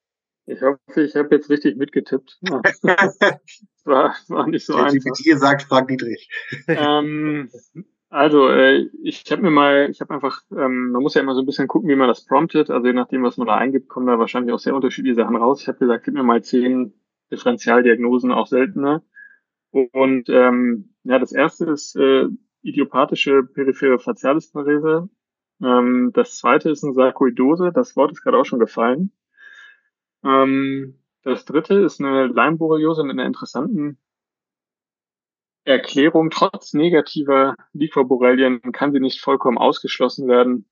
Ich 0.46 0.62
hoffe, 0.62 1.02
ich 1.02 1.16
habe 1.16 1.36
jetzt 1.36 1.50
richtig 1.50 1.78
mitgetippt. 1.78 2.40
War, 3.86 4.16
war 4.30 4.48
nicht 4.48 4.66
so 4.66 4.76
einfach. 4.76 4.94
ChatGPT 4.94 5.38
sagt, 5.38 5.64
frag 5.64 5.90
Dietrich. 5.90 6.30
ähm, 6.68 7.50
also, 8.10 8.48
äh, 8.48 8.88
ich 9.02 9.24
habe 9.30 9.42
mir 9.42 9.52
mal, 9.52 9.90
ich 9.90 10.00
habe 10.00 10.14
einfach, 10.14 10.42
ähm, 10.52 10.92
man 10.92 11.02
muss 11.02 11.16
ja 11.16 11.22
immer 11.22 11.36
so 11.36 11.42
ein 11.42 11.46
bisschen 11.46 11.68
gucken, 11.68 11.90
wie 11.90 11.96
man 11.96 12.08
das 12.08 12.26
promptet. 12.26 12.70
Also 12.70 12.88
je 12.88 12.94
nachdem, 12.94 13.24
was 13.24 13.36
man 13.36 13.48
da 13.48 13.56
eingibt, 13.56 13.90
kommen 13.90 14.08
da 14.08 14.20
wahrscheinlich 14.20 14.54
auch 14.54 14.60
sehr 14.60 14.76
unterschiedliche 14.76 15.16
Sachen 15.16 15.36
raus. 15.36 15.62
Ich 15.62 15.68
habe 15.68 15.80
gesagt, 15.80 16.06
gib 16.06 16.14
mir 16.14 16.24
mal 16.24 16.44
zehn 16.44 16.94
Differentialdiagnosen 17.32 18.32
auch 18.32 18.48
seltener. 18.48 19.04
Und 19.72 20.30
ähm, 20.30 20.94
ja, 21.04 21.20
das 21.20 21.32
erste 21.32 21.66
ist 21.66 21.96
äh, 21.96 22.28
idiopathische 22.62 23.44
periphere 23.44 24.00
Facialisparese. 24.00 25.10
Ähm, 25.62 26.12
das 26.14 26.38
zweite 26.38 26.70
ist 26.70 26.84
eine 26.84 26.94
Sarkoidose. 26.94 27.72
Das 27.74 27.96
Wort 27.96 28.12
ist 28.12 28.22
gerade 28.22 28.38
auch 28.38 28.46
schon 28.46 28.60
gefallen. 28.60 29.12
Ähm, 30.24 31.00
das 31.24 31.46
dritte 31.46 31.76
ist 31.76 32.00
eine 32.00 32.28
Leimborreliose 32.28 33.04
mit 33.04 33.14
einer 33.14 33.26
interessanten 33.26 33.98
Erklärung. 35.64 36.30
Trotz 36.30 36.74
negativer 36.74 37.56
Liquorborrelien 37.74 38.62
kann 38.74 38.92
sie 38.92 39.00
nicht 39.00 39.22
vollkommen 39.22 39.58
ausgeschlossen 39.58 40.28
werden. 40.28 40.66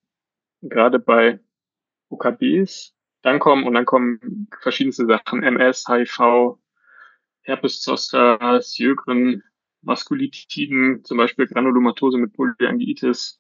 Gerade 0.62 1.00
bei 1.00 1.40
OKBs 2.10 2.94
dann 3.22 3.40
kommen 3.40 3.66
und 3.66 3.74
dann 3.74 3.86
kommen 3.86 4.48
verschiedenste 4.62 5.06
Sachen, 5.06 5.44
MS, 5.44 5.86
HIV, 5.88 6.58
Herpes 7.44 7.82
zoster, 7.82 8.62
Sjögren, 8.62 9.44
Vaskulitiden, 9.82 11.04
zum 11.04 11.18
Beispiel 11.18 11.48
Granulomatose 11.48 12.18
mit 12.18 12.34
Polyangiitis. 12.34 13.40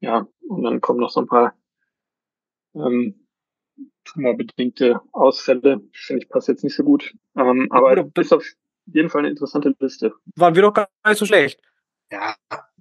Ja, 0.00 0.26
und 0.48 0.62
dann 0.62 0.80
kommen 0.80 1.00
noch 1.00 1.10
so 1.10 1.20
ein 1.20 1.26
paar 1.26 1.54
ähm, 2.74 3.26
tumorbedingte 4.12 5.00
Ausfälle. 5.12 5.80
Finde 5.92 6.22
ich 6.22 6.28
passt 6.28 6.48
jetzt 6.48 6.64
nicht 6.64 6.76
so 6.76 6.84
gut. 6.84 7.14
Ähm, 7.36 7.68
aber 7.70 8.04
das 8.14 8.26
ist 8.26 8.32
auf 8.32 8.44
jeden 8.86 9.08
Fall 9.08 9.20
eine 9.20 9.30
interessante 9.30 9.74
Liste. 9.78 10.12
Waren 10.36 10.54
wir 10.54 10.62
doch 10.62 10.74
gar 10.74 10.88
nicht 11.06 11.18
so 11.18 11.26
schlecht. 11.26 11.60
Ja, 12.10 12.34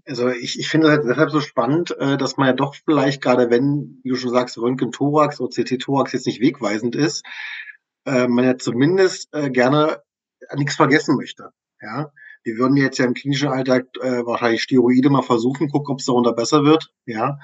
also 0.06 0.30
ich, 0.30 0.60
ich 0.60 0.70
finde 0.70 0.88
es 0.88 1.06
deshalb 1.06 1.30
so 1.30 1.40
spannend, 1.40 1.96
äh, 2.00 2.18
dass 2.18 2.38
man 2.38 2.48
ja 2.48 2.54
doch 2.54 2.76
vielleicht 2.76 3.22
gerade, 3.22 3.50
wenn, 3.50 4.00
wie 4.04 4.10
du 4.10 4.16
schon 4.16 4.32
sagst, 4.32 4.58
Röntgen-Thorax 4.58 5.40
oder 5.40 5.50
CT-Thorax 5.50 6.14
jetzt 6.14 6.26
nicht 6.26 6.42
wegweisend 6.42 6.96
ist, 6.96 7.24
äh, 8.06 8.28
man 8.28 8.46
ja 8.46 8.58
zumindest 8.58 9.34
äh, 9.34 9.52
gerne 9.52 10.02
nichts 10.56 10.76
vergessen 10.76 11.16
möchte. 11.16 11.52
Ja, 11.82 12.12
wir 12.44 12.58
würden 12.58 12.76
jetzt 12.76 12.98
ja 12.98 13.06
im 13.06 13.14
klinischen 13.14 13.50
Alltag 13.50 13.86
wahrscheinlich 14.02 14.64
Steroide 14.64 15.10
mal 15.10 15.22
versuchen, 15.22 15.70
gucken, 15.70 15.94
ob 15.94 16.00
es 16.00 16.06
darunter 16.06 16.34
besser 16.34 16.64
wird. 16.64 16.92
Ja, 17.06 17.38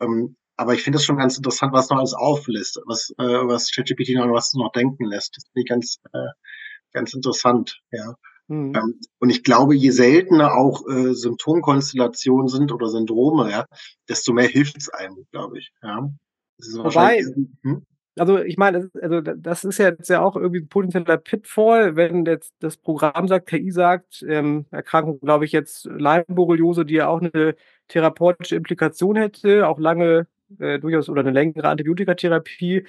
ähm, 0.00 0.36
aber 0.58 0.74
ich 0.74 0.82
finde 0.82 0.98
es 0.98 1.04
schon 1.04 1.16
ganz 1.16 1.36
interessant, 1.36 1.72
was 1.72 1.88
noch 1.88 1.98
alles 1.98 2.14
auflistet, 2.14 2.84
was 2.86 3.10
äh, 3.18 3.24
was 3.24 3.70
ChatGPT 3.70 4.14
noch 4.14 4.30
was 4.32 4.52
noch 4.54 4.72
denken 4.72 5.04
lässt. 5.04 5.36
Das 5.36 5.44
finde 5.44 5.60
ich 5.60 5.68
ganz 5.68 5.98
äh, 6.12 6.28
ganz 6.92 7.14
interessant. 7.14 7.80
Ja, 7.90 8.14
Mhm. 8.48 8.72
Ähm, 8.74 9.00
und 9.18 9.30
ich 9.30 9.44
glaube, 9.44 9.74
je 9.74 9.90
seltener 9.90 10.54
auch 10.54 10.88
äh, 10.88 11.12
Symptomkonstellationen 11.12 12.48
sind 12.48 12.72
oder 12.72 12.88
Syndrome, 12.88 13.50
ja, 13.50 13.66
desto 14.08 14.32
mehr 14.32 14.48
hilft 14.48 14.78
es 14.78 14.88
einem, 14.88 15.26
glaube 15.30 15.58
ich. 15.58 15.70
Ja. 15.82 16.10
Wobei, 16.76 17.22
hm? 17.62 17.84
also 18.16 18.38
ich 18.38 18.56
meine, 18.56 18.90
also 19.00 19.20
das 19.20 19.64
ist 19.64 19.78
ja 19.78 19.90
jetzt 19.90 20.08
ja 20.08 20.22
auch 20.22 20.34
irgendwie 20.34 20.60
ein 20.60 20.68
potenzieller 20.68 21.18
Pitfall, 21.18 21.94
wenn 21.94 22.24
jetzt 22.24 22.52
das 22.58 22.78
Programm 22.78 23.28
sagt, 23.28 23.48
KI 23.48 23.70
sagt, 23.70 24.24
ähm, 24.26 24.66
Erkrankung, 24.70 25.20
glaube 25.20 25.44
ich, 25.44 25.52
jetzt 25.52 25.84
Leimborreliose, 25.84 26.84
die 26.84 26.94
ja 26.94 27.08
auch 27.08 27.20
eine 27.20 27.54
therapeutische 27.86 28.56
Implikation 28.56 29.14
hätte, 29.14 29.68
auch 29.68 29.78
lange 29.78 30.26
äh, 30.58 30.78
durchaus 30.78 31.08
oder 31.08 31.20
eine 31.20 31.30
längere 31.30 31.68
Antibiotikatherapie, 31.68 32.86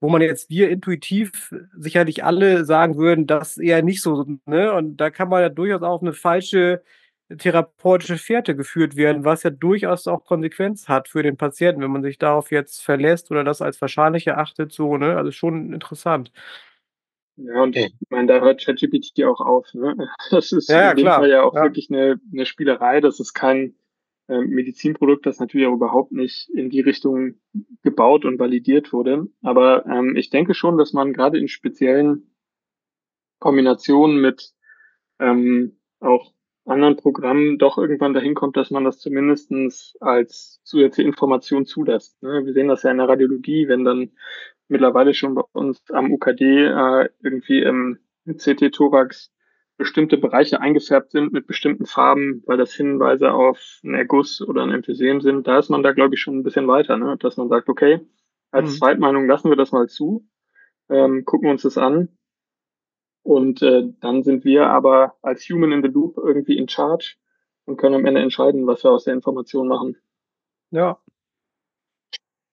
wo 0.00 0.08
man 0.08 0.22
jetzt 0.22 0.50
wir 0.50 0.68
intuitiv 0.70 1.54
sicherlich 1.78 2.24
alle 2.24 2.64
sagen 2.64 2.96
würden, 2.96 3.26
das 3.26 3.58
eher 3.58 3.82
nicht 3.82 4.02
so, 4.02 4.26
ne? 4.46 4.72
Und 4.72 4.96
da 4.96 5.10
kann 5.10 5.28
man 5.28 5.42
ja 5.42 5.48
durchaus 5.48 5.82
auf 5.82 6.02
eine 6.02 6.12
falsche 6.12 6.82
therapeutische 7.38 8.18
Fährte 8.18 8.56
geführt 8.56 8.96
werden, 8.96 9.24
was 9.24 9.42
ja 9.42 9.50
durchaus 9.50 10.06
auch 10.06 10.24
Konsequenz 10.24 10.88
hat 10.88 11.08
für 11.08 11.22
den 11.22 11.36
Patienten, 11.36 11.80
wenn 11.82 11.90
man 11.90 12.02
sich 12.02 12.18
darauf 12.18 12.50
jetzt 12.50 12.82
verlässt 12.82 13.30
oder 13.30 13.44
das 13.44 13.62
als 13.62 13.80
wahrscheinlich 13.80 14.26
erachtet, 14.26 14.72
so, 14.72 14.96
ne? 14.96 15.16
Also 15.16 15.30
schon 15.30 15.72
interessant. 15.72 16.32
Ja, 17.36 17.62
und 17.62 17.76
ich 17.76 17.94
meine, 18.10 18.26
da 18.26 18.40
hört 18.40 18.64
ChatGPT 18.64 19.24
auch 19.24 19.40
auf, 19.40 19.72
ne? 19.74 19.96
Das 20.30 20.52
ist 20.52 20.68
ja, 20.68 20.90
in 20.90 20.96
dem 20.96 21.04
klar. 21.04 21.20
Fall 21.20 21.30
ja 21.30 21.42
auch 21.42 21.54
ja. 21.54 21.62
wirklich 21.62 21.90
eine, 21.90 22.20
eine 22.32 22.46
Spielerei, 22.46 23.00
das 23.00 23.20
ist 23.20 23.34
kein 23.34 23.74
äh, 24.28 24.40
Medizinprodukt, 24.40 25.26
das 25.26 25.40
natürlich 25.40 25.66
auch 25.66 25.74
überhaupt 25.74 26.12
nicht 26.12 26.48
in 26.50 26.70
die 26.70 26.80
Richtung 26.80 27.34
gebaut 27.82 28.24
und 28.24 28.38
validiert 28.38 28.92
wurde. 28.92 29.28
Aber 29.42 29.86
ähm, 29.86 30.16
ich 30.16 30.30
denke 30.30 30.54
schon, 30.54 30.78
dass 30.78 30.92
man 30.92 31.12
gerade 31.12 31.38
in 31.38 31.48
speziellen 31.48 32.34
Kombinationen 33.38 34.20
mit 34.20 34.52
ähm, 35.18 35.78
auch 36.00 36.32
anderen 36.64 36.96
Programmen 36.96 37.58
doch 37.58 37.78
irgendwann 37.78 38.14
dahin 38.14 38.34
kommt, 38.34 38.56
dass 38.56 38.70
man 38.70 38.84
das 38.84 38.98
zumindestens 38.98 39.96
als 40.00 40.60
zusätzliche 40.62 41.08
Information 41.08 41.66
zulässt. 41.66 42.22
Ne? 42.22 42.44
Wir 42.44 42.52
sehen 42.52 42.68
das 42.68 42.84
ja 42.84 42.90
in 42.90 42.98
der 42.98 43.08
Radiologie, 43.08 43.66
wenn 43.68 43.84
dann 43.84 44.12
mittlerweile 44.68 45.12
schon 45.14 45.34
bei 45.34 45.42
uns 45.52 45.82
am 45.90 46.12
UKD 46.12 46.66
äh, 46.66 47.08
irgendwie 47.22 47.62
im 47.62 47.98
CT-Thorax 48.26 49.32
bestimmte 49.82 50.16
Bereiche 50.16 50.60
eingefärbt 50.60 51.10
sind 51.10 51.32
mit 51.32 51.48
bestimmten 51.48 51.86
Farben, 51.86 52.44
weil 52.46 52.56
das 52.56 52.72
Hinweise 52.72 53.32
auf 53.32 53.80
einen 53.82 53.96
Erguss 53.96 54.40
oder 54.40 54.62
ein 54.62 54.70
Emphysem 54.70 55.20
sind, 55.20 55.48
da 55.48 55.58
ist 55.58 55.70
man 55.70 55.82
da, 55.82 55.90
glaube 55.90 56.14
ich, 56.14 56.20
schon 56.20 56.38
ein 56.38 56.44
bisschen 56.44 56.68
weiter, 56.68 56.96
ne? 56.96 57.16
dass 57.18 57.36
man 57.36 57.48
sagt, 57.48 57.68
okay, 57.68 57.98
als 58.52 58.70
mhm. 58.70 58.76
Zweitmeinung 58.76 59.26
lassen 59.26 59.48
wir 59.50 59.56
das 59.56 59.72
mal 59.72 59.88
zu, 59.88 60.24
ähm, 60.88 61.24
gucken 61.24 61.50
uns 61.50 61.62
das 61.62 61.78
an 61.78 62.16
und 63.24 63.60
äh, 63.62 63.88
dann 63.98 64.22
sind 64.22 64.44
wir 64.44 64.68
aber 64.68 65.16
als 65.20 65.48
Human 65.48 65.72
in 65.72 65.82
the 65.82 65.88
Loop 65.88 66.16
irgendwie 66.16 66.56
in 66.56 66.68
Charge 66.68 67.16
und 67.64 67.76
können 67.76 67.96
am 67.96 68.06
Ende 68.06 68.20
entscheiden, 68.20 68.68
was 68.68 68.84
wir 68.84 68.92
aus 68.92 69.02
der 69.02 69.14
Information 69.14 69.66
machen. 69.66 69.96
Ja, 70.70 71.00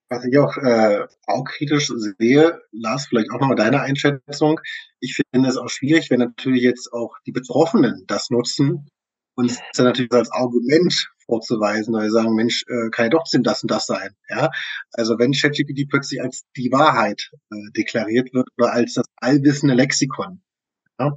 was 0.10 0.26
ich 0.26 0.38
auch, 0.38 0.58
äh, 0.58 1.06
auch 1.28 1.44
kritisch 1.46 1.92
sehe, 2.18 2.62
Lars, 2.72 3.08
vielleicht 3.08 3.32
auch 3.32 3.40
nochmal 3.40 3.56
deine 3.56 3.82
Einschätzung. 3.82 4.60
Ich 5.00 5.16
finde 5.32 5.50
es 5.50 5.58
auch 5.58 5.70
schwierig, 5.70 6.10
wenn 6.10 6.20
natürlich 6.20 6.64
jetzt 6.64 6.92
auch 6.92 7.16
die 7.26 7.32
Betroffenen 7.32 8.06
das 8.08 8.30
nutzen 8.30 8.90
und 9.36 9.52
es 9.52 9.60
dann 9.76 9.86
natürlich 9.86 10.12
als 10.12 10.32
Argument 10.32 11.10
vorzuweisen, 11.26 11.94
weil 11.94 12.08
sie 12.08 12.14
sagen, 12.14 12.34
Mensch, 12.34 12.66
äh, 12.68 12.90
kann 12.90 13.06
ja 13.06 13.10
doch 13.10 13.24
das 13.32 13.62
und 13.62 13.72
das 13.72 13.86
sein. 13.86 14.16
Ja? 14.30 14.50
Also 14.94 15.20
wenn 15.20 15.32
ChatGPT 15.32 15.88
plötzlich 15.88 16.22
als 16.22 16.44
die 16.58 16.72
Wahrheit 16.72 17.32
äh, 17.52 17.72
deklariert 17.78 18.34
wird 18.34 18.50
oder 18.58 18.74
als 18.74 18.96
das 18.96 19.06
allwissende 19.18 19.76
Lexikon, 19.76 20.42
ja? 21.00 21.16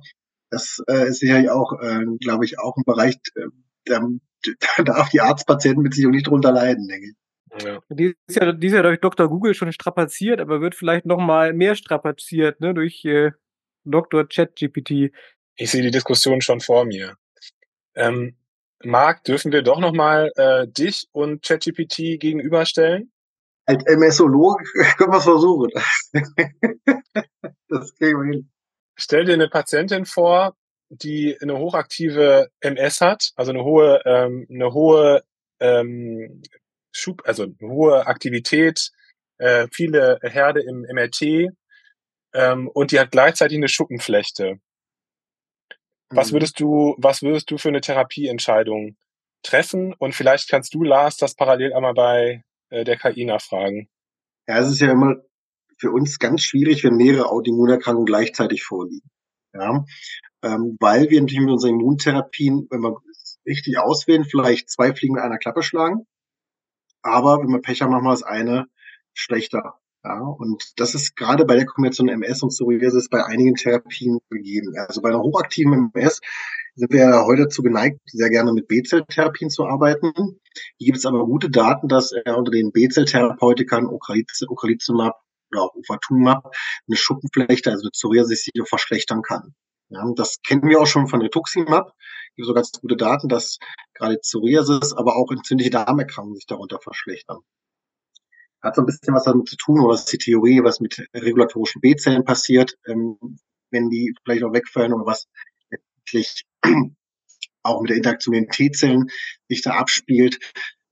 das 0.50 0.82
äh, 0.86 1.08
ist 1.08 1.20
sicherlich 1.20 1.48
auch, 1.48 1.72
äh, 1.80 2.04
glaube 2.20 2.44
ich, 2.44 2.58
auch 2.58 2.76
ein 2.76 2.84
Bereich, 2.84 3.16
äh, 3.36 3.46
da, 3.86 4.06
da 4.76 4.82
darf 4.82 5.08
die 5.08 5.22
Arztpatienten 5.22 5.82
mit 5.82 5.94
auch 5.94 6.10
nicht 6.10 6.26
drunter 6.26 6.52
leiden, 6.52 6.86
denke 6.88 7.08
ich. 7.08 7.21
Ja. 7.60 7.80
Die, 7.90 8.14
ist 8.26 8.36
ja, 8.36 8.52
die 8.52 8.66
ist 8.66 8.72
ja 8.72 8.82
durch 8.82 9.00
Dr. 9.00 9.28
Google 9.28 9.54
schon 9.54 9.72
strapaziert, 9.72 10.40
aber 10.40 10.60
wird 10.60 10.74
vielleicht 10.74 11.04
noch 11.04 11.18
mal 11.18 11.52
mehr 11.52 11.74
strapaziert 11.74 12.60
ne, 12.60 12.72
durch 12.72 13.04
äh, 13.04 13.32
Dr. 13.84 14.26
ChatGPT. 14.26 15.12
Ich 15.56 15.70
sehe 15.70 15.82
die 15.82 15.90
Diskussion 15.90 16.40
schon 16.40 16.60
vor 16.60 16.84
mir. 16.84 17.16
Ähm, 17.94 18.36
Marc, 18.84 19.24
dürfen 19.24 19.52
wir 19.52 19.62
doch 19.62 19.78
noch 19.78 19.92
mal 19.92 20.32
äh, 20.36 20.66
dich 20.66 21.08
und 21.12 21.42
ChatGPT 21.44 22.18
gegenüberstellen? 22.18 23.12
Als 23.66 23.84
MSologe 23.84 24.64
können 24.96 25.12
wir 25.12 25.18
es 25.18 25.24
versuchen. 25.24 25.70
das 27.68 27.94
kriegen 27.96 28.18
wir 28.18 28.32
hin. 28.32 28.50
Stell 28.96 29.24
dir 29.24 29.34
eine 29.34 29.48
Patientin 29.48 30.04
vor, 30.04 30.56
die 30.88 31.38
eine 31.40 31.58
hochaktive 31.58 32.50
MS 32.60 33.00
hat, 33.00 33.30
also 33.36 33.52
eine 33.52 33.64
hohe, 33.64 34.00
ähm, 34.04 34.46
eine 34.50 34.72
hohe 34.72 35.22
ähm, 35.60 36.42
Schub, 36.92 37.22
also 37.24 37.46
hohe 37.60 38.06
Aktivität, 38.06 38.90
äh, 39.38 39.66
viele 39.72 40.18
Herde 40.22 40.60
im 40.60 40.82
MRT 40.82 41.52
ähm, 42.34 42.68
und 42.68 42.92
die 42.92 43.00
hat 43.00 43.10
gleichzeitig 43.10 43.58
eine 43.58 43.68
Schuppenflechte. 43.68 44.60
Was 46.10 46.30
mhm. 46.30 46.36
würdest 46.36 46.60
du, 46.60 46.94
was 46.98 47.22
würdest 47.22 47.50
du 47.50 47.58
für 47.58 47.68
eine 47.68 47.80
Therapieentscheidung 47.80 48.96
treffen? 49.42 49.94
Und 49.98 50.14
vielleicht 50.14 50.48
kannst 50.48 50.74
du, 50.74 50.82
Lars, 50.82 51.16
das 51.16 51.34
parallel 51.34 51.72
einmal 51.72 51.94
bei 51.94 52.44
äh, 52.70 52.84
der 52.84 52.96
KI 52.96 53.24
nachfragen. 53.24 53.88
Ja, 54.46 54.58
es 54.58 54.68
ist 54.68 54.80
ja 54.80 54.90
immer 54.90 55.16
für 55.78 55.90
uns 55.90 56.18
ganz 56.18 56.42
schwierig, 56.42 56.84
wenn 56.84 56.96
mehrere 56.96 57.30
Autoimmunerkrankungen 57.30 58.06
gleichzeitig 58.06 58.62
vorliegen. 58.62 59.08
Ja, 59.54 59.84
ähm, 60.42 60.76
weil 60.80 61.10
wir 61.10 61.20
natürlich 61.20 61.40
mit 61.40 61.52
unseren 61.52 61.80
Immuntherapien, 61.80 62.66
wenn 62.70 62.80
wir 62.80 62.96
richtig 63.46 63.78
auswählen, 63.78 64.24
vielleicht 64.24 64.70
zwei 64.70 64.94
Fliegen 64.94 65.14
mit 65.14 65.22
einer 65.22 65.38
Klappe 65.38 65.62
schlagen. 65.62 66.06
Aber 67.02 67.38
wenn 67.38 67.48
wir 67.48 67.60
Pech 67.60 67.82
haben, 67.82 67.90
machen 67.90 68.04
wir 68.04 68.10
das 68.10 68.22
eine 68.22 68.66
schlechter. 69.14 69.78
Ja, 70.04 70.18
und 70.18 70.72
das 70.80 70.96
ist 70.96 71.14
gerade 71.14 71.44
bei 71.44 71.54
der 71.54 71.66
Kombination 71.66 72.08
MS 72.08 72.42
und 72.42 72.48
Psoriasis 72.48 73.08
bei 73.08 73.24
einigen 73.24 73.54
Therapien 73.54 74.18
gegeben. 74.30 74.74
Also 74.88 75.00
bei 75.00 75.10
einer 75.10 75.22
hochaktiven 75.22 75.90
MS 75.94 76.20
sind 76.74 76.92
wir 76.92 77.00
ja 77.00 77.24
heute 77.24 77.42
dazu 77.42 77.62
geneigt, 77.62 78.00
sehr 78.06 78.28
gerne 78.28 78.52
mit 78.52 78.66
B-Zell-Therapien 78.66 79.50
zu 79.50 79.64
arbeiten. 79.64 80.12
Hier 80.76 80.86
gibt 80.86 80.98
es 80.98 81.06
aber 81.06 81.24
gute 81.24 81.50
Daten, 81.50 81.86
dass 81.86 82.10
er 82.10 82.36
unter 82.36 82.50
den 82.50 82.72
B-Zell-Therapeutikern 82.72 83.86
Ocrelizumab 83.86 85.20
oder 85.52 85.62
auch 85.62 85.74
Ufatumab 85.76 86.52
eine 86.88 86.96
Schuppenflechte, 86.96 87.70
also 87.70 87.84
eine 87.84 87.90
Psoriasis, 87.90 88.44
sich 88.44 88.68
verschlechtern 88.68 89.22
kann. 89.22 89.54
Ja, 89.90 90.04
das 90.16 90.40
kennen 90.44 90.62
wir 90.68 90.80
auch 90.80 90.86
schon 90.86 91.06
von 91.06 91.20
Rituximab. 91.20 91.92
Gibt 92.36 92.46
so 92.46 92.54
ganz 92.54 92.72
gute 92.72 92.96
Daten, 92.96 93.28
dass 93.28 93.58
gerade 93.94 94.16
Psoriasis, 94.18 94.94
aber 94.94 95.16
auch 95.16 95.30
entzündliche 95.30 95.70
Darmerkrankungen 95.70 96.36
sich 96.36 96.46
darunter 96.46 96.80
verschlechtern. 96.80 97.38
Hat 98.62 98.76
so 98.76 98.82
ein 98.82 98.86
bisschen 98.86 99.14
was 99.14 99.24
damit 99.24 99.48
zu 99.48 99.56
tun, 99.56 99.80
oder 99.80 99.94
ist 99.94 100.12
die 100.12 100.18
Theorie, 100.18 100.62
was 100.62 100.80
mit 100.80 101.06
regulatorischen 101.14 101.80
B-Zellen 101.80 102.24
passiert, 102.24 102.76
ähm, 102.86 103.18
wenn 103.70 103.90
die 103.90 104.14
vielleicht 104.24 104.44
auch 104.44 104.52
wegfallen 104.52 104.92
oder 104.92 105.06
was 105.06 105.26
letztlich 105.70 106.44
auch 107.62 107.80
mit 107.80 107.90
der 107.90 107.96
Interaktion 107.96 108.34
mit 108.34 108.44
den 108.44 108.50
T-Zellen 108.50 109.10
sich 109.48 109.62
da 109.62 109.72
abspielt. 109.72 110.38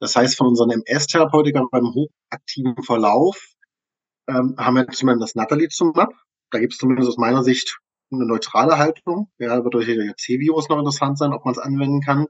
Das 0.00 0.16
heißt, 0.16 0.36
von 0.36 0.48
unseren 0.48 0.70
MS-Therapeutikern 0.70 1.68
beim 1.70 1.94
hochaktiven 1.94 2.82
Verlauf 2.82 3.54
ähm, 4.28 4.54
haben 4.58 4.76
wir 4.76 4.88
zumindest 4.88 5.30
das 5.30 5.34
Natalizumab. 5.34 6.12
Da 6.50 6.58
gibt 6.58 6.72
es 6.72 6.78
zumindest 6.78 7.08
aus 7.08 7.18
meiner 7.18 7.44
Sicht 7.44 7.78
eine 8.10 8.26
neutrale 8.26 8.78
Haltung. 8.78 9.30
Ja, 9.38 9.62
wird 9.62 9.74
durch 9.74 9.86
der 9.86 10.16
C-Virus 10.16 10.68
noch 10.68 10.78
interessant 10.78 11.18
sein, 11.18 11.32
ob 11.32 11.44
man 11.44 11.52
es 11.52 11.58
anwenden 11.58 12.00
kann. 12.00 12.20
Und 12.20 12.28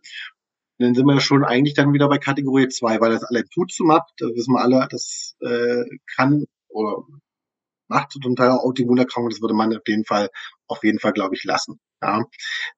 dann 0.79 0.95
sind 0.95 1.07
wir 1.07 1.21
schon 1.21 1.45
eigentlich 1.45 1.75
dann 1.75 1.93
wieder 1.93 2.09
bei 2.09 2.19
Kategorie 2.19 2.69
2, 2.69 3.01
weil 3.01 3.11
das 3.11 3.23
alle 3.25 3.41
Alemtuzumab, 3.41 4.09
da 4.19 4.27
wissen 4.29 4.55
wir 4.55 4.63
alle, 4.63 4.87
das 4.91 5.37
äh, 5.41 5.85
kann 6.15 6.45
oder 6.69 7.05
macht 7.89 8.13
zum 8.13 8.37
Teil 8.37 8.51
auch 8.51 8.65
Autoimmunerkrankungen, 8.65 9.31
das 9.31 9.43
würde 9.43 9.55
man 9.55 9.77
auf 9.77 9.83
jeden 9.87 10.05
Fall, 10.05 10.31
auf 10.69 10.83
jeden 10.85 11.01
Fall, 11.01 11.13
glaube 11.13 11.35
ich, 11.35 11.45
lassen. 11.45 11.81
Ja, 12.03 12.25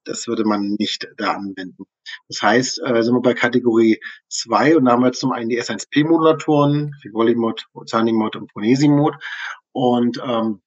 das 0.04 0.26
würde 0.26 0.44
man 0.44 0.74
nicht 0.80 1.06
da 1.16 1.34
anwenden. 1.34 1.84
Das 2.28 2.42
heißt, 2.42 2.80
äh, 2.84 3.02
sind 3.02 3.14
wir 3.14 3.22
bei 3.22 3.34
Kategorie 3.34 4.00
2 4.28 4.76
und 4.76 4.86
da 4.86 4.92
haben 4.92 5.04
wir 5.04 5.12
zum 5.12 5.30
einen 5.30 5.48
die 5.48 5.60
S1P-Modulatoren, 5.60 6.94
Figolimod, 7.00 7.66
Ozanimod 7.72 8.34
und 8.34 8.52
Ponesimod. 8.52 9.14
Und 9.70 10.20
ähm, 10.26 10.60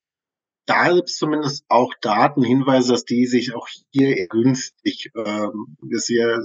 da 0.65 0.93
gibt 0.93 1.09
es 1.09 1.17
zumindest 1.17 1.65
auch 1.69 1.93
Daten, 2.01 2.43
Hinweise, 2.43 2.91
dass 2.91 3.05
die 3.05 3.25
sich 3.27 3.53
auch 3.53 3.67
hier 3.91 4.27
günstig, 4.27 5.11
ähm, 5.15 5.77
sehr 5.91 6.39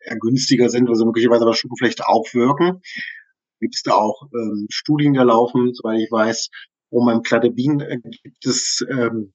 eher 0.00 0.16
günstiger 0.18 0.68
sind, 0.68 0.88
also 0.88 1.04
möglicherweise 1.04 1.42
aber 1.42 1.54
Schuppenflechte 1.54 2.08
auch 2.08 2.32
wirken. 2.32 2.82
Gibt 3.60 3.74
es 3.74 3.82
da 3.82 3.92
auch 3.92 4.28
ähm, 4.32 4.66
Studien, 4.70 5.12
die 5.12 5.18
laufen, 5.18 5.74
soweit 5.74 6.00
ich 6.00 6.10
weiß, 6.10 6.50
um 6.90 7.06
beim 7.06 7.22
Cladebin 7.22 7.80
äh, 7.80 7.98
gibt 7.98 8.46
es 8.46 8.84
ähm, 8.88 9.32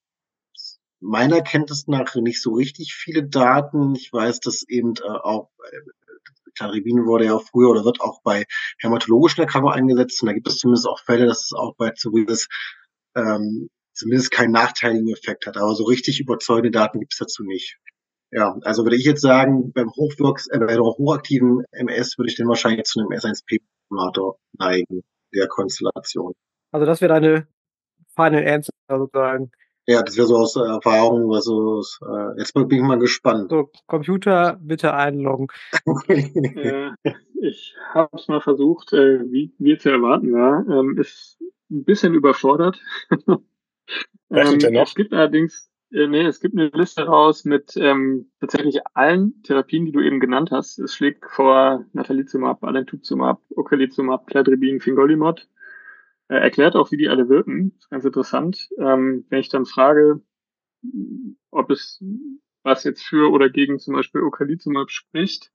meiner 1.00 1.42
Kenntnis 1.42 1.88
nach 1.88 2.16
nicht 2.16 2.42
so 2.42 2.54
richtig 2.54 2.94
viele 2.94 3.24
Daten. 3.24 3.96
Ich 3.96 4.12
weiß, 4.12 4.40
dass 4.40 4.68
eben 4.68 4.96
äh, 4.96 5.08
auch 5.08 5.52
äh, 5.72 5.78
Cladribin 6.58 7.06
wurde 7.06 7.26
ja 7.26 7.38
früher 7.38 7.70
oder 7.70 7.86
wird 7.86 8.02
auch 8.02 8.22
bei 8.24 8.46
hämatologischen 8.80 9.42
Erkrankungen 9.42 9.76
eingesetzt. 9.76 10.22
Und 10.22 10.28
da 10.28 10.34
gibt 10.34 10.48
es 10.48 10.58
zumindest 10.58 10.88
auch 10.88 11.00
Fälle, 11.00 11.28
dass 11.28 11.46
es 11.46 11.54
auch 11.54 11.76
bei 11.76 11.92
Psoriasis 11.92 12.48
ähm, 13.16 13.70
zumindest 13.96 14.32
keinen 14.32 14.52
nachteiligen 14.52 15.10
Effekt 15.10 15.48
hat. 15.48 15.58
Aber 15.58 15.74
so 15.74 15.86
richtig 15.86 16.20
überzeugende 16.20 16.72
Daten 16.72 17.00
gibt 17.00 17.14
es 17.14 17.20
dazu 17.20 17.44
nicht. 17.44 17.78
Ja, 18.32 18.58
also 18.64 18.84
würde 18.84 18.98
ich 18.98 19.06
jetzt 19.06 19.22
sagen, 19.22 19.72
beim 19.72 19.90
Hochwirks, 19.92 20.48
äh, 20.48 20.60
bei 20.60 20.74
der 20.74 20.82
hochaktiven 20.82 21.64
MS 21.72 22.18
würde 22.18 22.30
ich 22.30 22.36
den 22.36 22.48
wahrscheinlich 22.48 22.86
zu 22.86 23.00
einem 23.00 23.10
S1P-Simulator 23.10 24.38
neigen, 24.58 25.04
der 25.34 25.48
Konstellation. 25.48 26.34
Also 26.72 26.86
das 26.86 27.02
wäre 27.02 27.14
deine 27.14 27.48
Final 28.16 28.48
Answer 28.48 28.72
sozusagen. 28.90 29.52
Ja, 29.88 30.02
das 30.02 30.18
wäre 30.18 30.26
so 30.26 30.38
aus 30.38 30.56
Erfahrung, 30.56 31.30
was 31.30 31.46
so, 31.46 31.82
äh, 32.08 32.40
jetzt 32.40 32.54
bin 32.54 32.70
ich 32.72 32.82
mal 32.82 32.98
gespannt. 32.98 33.52
So, 33.52 33.70
Computer, 33.86 34.58
bitte 34.60 34.96
einloggen. 34.96 35.48
äh, 36.08 36.90
ich 37.42 37.76
habe 37.94 38.18
es 38.18 38.28
mal 38.28 38.42
versucht, 38.42 38.94
äh, 38.94 39.20
wie 39.32 39.54
wir 39.60 39.78
zu 39.78 39.90
erwarten 39.90 40.34
war. 40.34 40.66
Ähm, 40.68 40.98
ist 40.98 41.38
ein 41.70 41.84
bisschen 41.84 42.16
überfordert. 42.16 42.82
Ähm, 44.32 44.58
es 44.60 44.96
gibt 44.96 45.14
allerdings, 45.14 45.70
äh, 45.92 46.08
nee, 46.08 46.26
es 46.26 46.40
gibt 46.40 46.58
eine 46.58 46.68
Liste 46.70 47.04
raus 47.04 47.46
mit 47.46 47.76
ähm, 47.78 48.32
tatsächlich 48.40 48.80
allen 48.94 49.42
Therapien, 49.44 49.86
die 49.86 49.92
du 49.92 50.02
eben 50.02 50.20
genannt 50.20 50.52
hast. 50.52 50.80
Es 50.80 50.96
schlägt 50.96 51.26
vor 51.26 51.86
Natalizumab, 51.94 52.64
Alentuzumab, 52.64 53.42
Ocrelizumab, 53.56 54.28
Cladribin, 54.28 54.82
Fingolimod 54.82 55.48
er 56.28 56.42
erklärt 56.42 56.76
auch, 56.76 56.92
wie 56.92 56.98
die 56.98 57.10
alle 57.10 57.30
wirken. 57.30 57.72
Das 57.72 57.84
ist 57.84 57.90
ganz 57.90 58.06
interessant. 58.06 58.70
Ähm, 58.80 59.26
wenn 59.30 59.40
ich 59.40 59.50
dann 59.50 59.66
frage, 59.66 60.22
ob 61.52 61.70
es 61.72 62.04
was 62.64 62.84
jetzt 62.84 63.04
für 63.04 63.32
oder 63.32 63.50
gegen 63.50 63.80
zum 63.80 63.94
Beispiel 63.94 64.22
Ocrelizumab 64.22 64.90
spricht, 64.90 65.52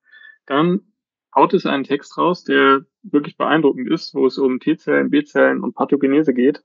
dann 0.47 0.93
haut 1.35 1.55
es 1.55 1.67
einen 1.67 1.85
Text 1.85 2.17
raus, 2.19 2.45
der 2.45 2.87
wirklich 3.03 3.37
beeindruckend 3.37 3.91
ist, 3.91 4.15
wo 4.15 4.27
es 4.27 4.39
um 4.39 4.61
T-Zellen, 4.61 5.11
B-Zellen 5.11 5.63
und 5.63 5.75
Pathogenese 5.75 6.35
geht, 6.35 6.63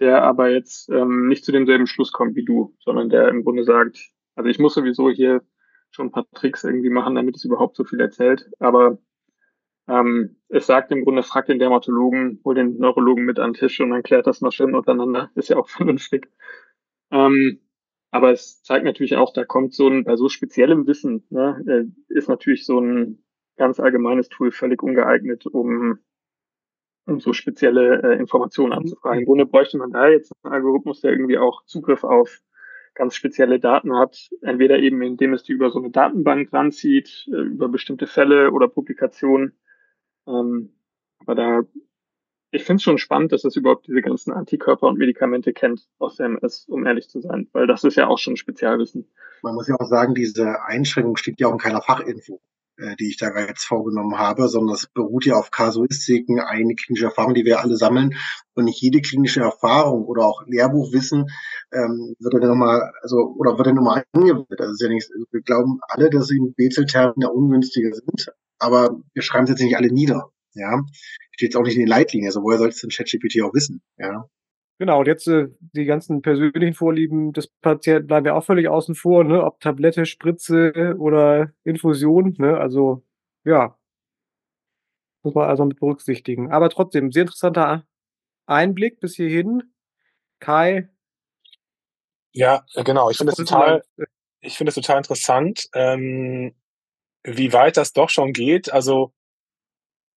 der 0.00 0.22
aber 0.22 0.50
jetzt 0.50 0.88
ähm, 0.90 1.28
nicht 1.28 1.44
zu 1.44 1.52
demselben 1.52 1.86
Schluss 1.86 2.12
kommt 2.12 2.36
wie 2.36 2.44
du, 2.44 2.74
sondern 2.80 3.10
der 3.10 3.28
im 3.28 3.44
Grunde 3.44 3.64
sagt, 3.64 4.10
also 4.34 4.48
ich 4.48 4.58
muss 4.58 4.74
sowieso 4.74 5.10
hier 5.10 5.42
schon 5.90 6.08
ein 6.08 6.12
paar 6.12 6.26
Tricks 6.32 6.64
irgendwie 6.64 6.90
machen, 6.90 7.14
damit 7.14 7.36
es 7.36 7.44
überhaupt 7.44 7.76
so 7.76 7.84
viel 7.84 8.00
erzählt, 8.00 8.50
aber 8.58 8.98
ähm, 9.90 10.36
es 10.48 10.66
sagt 10.66 10.92
im 10.92 11.02
Grunde, 11.04 11.22
frag 11.24 11.46
den 11.46 11.58
Dermatologen, 11.58 12.40
hol 12.44 12.54
den 12.54 12.78
Neurologen 12.78 13.24
mit 13.24 13.40
an 13.40 13.52
den 13.52 13.58
Tisch 13.58 13.80
und 13.80 13.90
dann 13.90 14.04
klärt 14.04 14.26
das 14.26 14.40
mal 14.40 14.52
schön 14.52 14.74
untereinander. 14.74 15.30
Ist 15.34 15.48
ja 15.48 15.56
auch 15.56 15.68
vernünftig. 15.68 16.28
Ähm, 17.10 17.60
aber 18.12 18.30
es 18.32 18.62
zeigt 18.62 18.84
natürlich 18.84 19.16
auch, 19.16 19.32
da 19.32 19.44
kommt 19.44 19.74
so 19.74 19.88
ein, 19.88 20.04
bei 20.04 20.16
so 20.16 20.28
speziellem 20.28 20.86
Wissen, 20.86 21.24
ne, 21.30 21.62
äh, 21.66 22.14
ist 22.14 22.28
natürlich 22.28 22.66
so 22.66 22.80
ein 22.80 23.24
ganz 23.56 23.80
allgemeines 23.80 24.28
Tool 24.28 24.52
völlig 24.52 24.82
ungeeignet, 24.82 25.46
um, 25.46 25.98
um 27.10 27.20
so 27.20 27.32
spezielle 27.32 28.02
äh, 28.02 28.18
Informationen 28.18 28.72
anzufragen. 28.72 29.20
Im 29.20 29.26
Grunde 29.26 29.46
bräuchte 29.46 29.78
man 29.78 29.90
da 29.90 30.08
jetzt 30.08 30.32
einen 30.42 30.54
Algorithmus, 30.54 31.00
der 31.00 31.12
irgendwie 31.12 31.38
auch 31.38 31.64
Zugriff 31.64 32.04
auf 32.04 32.40
ganz 32.94 33.14
spezielle 33.14 33.60
Daten 33.60 33.96
hat, 33.96 34.30
entweder 34.42 34.78
eben 34.78 35.00
indem 35.02 35.32
es 35.32 35.42
die 35.42 35.52
über 35.52 35.70
so 35.70 35.78
eine 35.78 35.90
Datenbank 35.90 36.52
ranzieht, 36.52 37.28
äh, 37.32 37.36
über 37.36 37.68
bestimmte 37.68 38.06
Fälle 38.06 38.50
oder 38.50 38.68
Publikationen, 38.68 39.54
ähm, 40.26 40.74
aber 41.20 41.34
da, 41.34 41.62
ich 42.50 42.64
finde 42.64 42.76
es 42.78 42.82
schon 42.82 42.98
spannend, 42.98 43.32
dass 43.32 43.44
es 43.44 43.56
überhaupt 43.56 43.86
diese 43.86 44.02
ganzen 44.02 44.32
Antikörper 44.32 44.86
und 44.86 44.98
Medikamente 44.98 45.52
kennt 45.52 45.88
aus 45.98 46.16
der 46.16 46.26
MS, 46.26 46.66
um 46.68 46.86
ehrlich 46.86 47.08
zu 47.08 47.20
sein, 47.20 47.48
weil 47.52 47.66
das 47.66 47.84
ist 47.84 47.96
ja 47.96 48.08
auch 48.08 48.18
schon 48.18 48.36
Spezialwissen. 48.36 49.08
Man 49.42 49.54
muss 49.54 49.68
ja 49.68 49.76
auch 49.78 49.88
sagen, 49.88 50.14
diese 50.14 50.62
Einschränkung 50.64 51.16
steht 51.16 51.40
ja 51.40 51.48
auch 51.48 51.52
in 51.52 51.58
keiner 51.58 51.82
Fachinfo 51.82 52.40
die 52.98 53.08
ich 53.08 53.16
da 53.16 53.36
jetzt 53.38 53.64
vorgenommen 53.64 54.18
habe, 54.18 54.48
sondern 54.48 54.74
es 54.74 54.86
beruht 54.86 55.26
ja 55.26 55.34
auf 55.34 55.50
Kasuistiken, 55.50 56.40
eine 56.40 56.74
klinische 56.74 57.06
Erfahrung, 57.06 57.34
die 57.34 57.44
wir 57.44 57.60
alle 57.60 57.76
sammeln. 57.76 58.14
Und 58.54 58.64
nicht 58.64 58.80
jede 58.80 59.00
klinische 59.00 59.40
Erfahrung 59.40 60.04
oder 60.04 60.24
auch 60.26 60.42
Lehrbuchwissen 60.46 61.26
ähm, 61.72 62.14
wird 62.18 62.34
dann 62.34 62.48
nochmal, 62.48 62.92
also, 63.02 63.34
oder 63.38 63.56
wird 63.56 63.68
dann 63.68 63.76
nochmal 63.76 64.04
angewendet. 64.12 64.58
Das 64.58 64.70
ist 64.70 64.82
ja 64.82 64.88
nicht, 64.88 65.08
wir 65.30 65.40
glauben 65.42 65.78
alle, 65.88 66.10
dass 66.10 66.26
sie 66.26 66.40
Bezeltherapien 66.56 67.26
ungünstiger 67.26 67.92
sind, 67.92 68.32
aber 68.58 69.00
wir 69.14 69.22
schreiben 69.22 69.44
es 69.44 69.50
jetzt 69.50 69.62
nicht 69.62 69.76
alle 69.76 69.92
nieder. 69.92 70.30
Ja, 70.54 70.82
steht 71.32 71.50
jetzt 71.50 71.56
auch 71.56 71.62
nicht 71.62 71.76
in 71.76 71.82
den 71.82 71.88
Leitlinien. 71.88 72.28
Also 72.28 72.42
woher 72.42 72.58
soll 72.58 72.70
es 72.70 72.80
denn 72.80 72.90
ChatGPT 72.90 73.42
auch 73.42 73.54
wissen? 73.54 73.82
Ja. 73.98 74.24
Genau, 74.80 75.00
und 75.00 75.06
jetzt 75.06 75.26
äh, 75.28 75.48
die 75.60 75.84
ganzen 75.84 76.22
persönlichen 76.22 76.72
Vorlieben 76.72 77.34
des 77.34 77.48
Patienten 77.48 78.06
bleiben 78.06 78.24
ja 78.24 78.32
auch 78.32 78.44
völlig 78.44 78.66
außen 78.66 78.94
vor, 78.94 79.24
ne? 79.24 79.44
Ob 79.44 79.60
Tablette, 79.60 80.06
Spritze 80.06 80.96
oder 80.98 81.52
Infusion, 81.64 82.34
ne? 82.38 82.56
Also 82.56 83.04
ja, 83.44 83.76
muss 85.22 85.34
man 85.34 85.50
also 85.50 85.66
mit 85.66 85.78
berücksichtigen. 85.78 86.50
Aber 86.50 86.70
trotzdem, 86.70 87.12
sehr 87.12 87.24
interessanter 87.24 87.86
Einblick 88.46 89.00
bis 89.00 89.16
hierhin. 89.16 89.64
Kai. 90.38 90.88
Ja, 92.32 92.64
genau. 92.74 93.10
Ich 93.10 93.18
finde 93.18 93.32
es 93.32 93.36
total, 93.36 93.82
ich 94.40 94.56
finde 94.56 94.70
es 94.70 94.76
total 94.76 94.96
interessant. 94.96 95.68
Ähm, 95.74 96.54
wie 97.22 97.52
weit 97.52 97.76
das 97.76 97.92
doch 97.92 98.08
schon 98.08 98.32
geht. 98.32 98.72
Also 98.72 99.12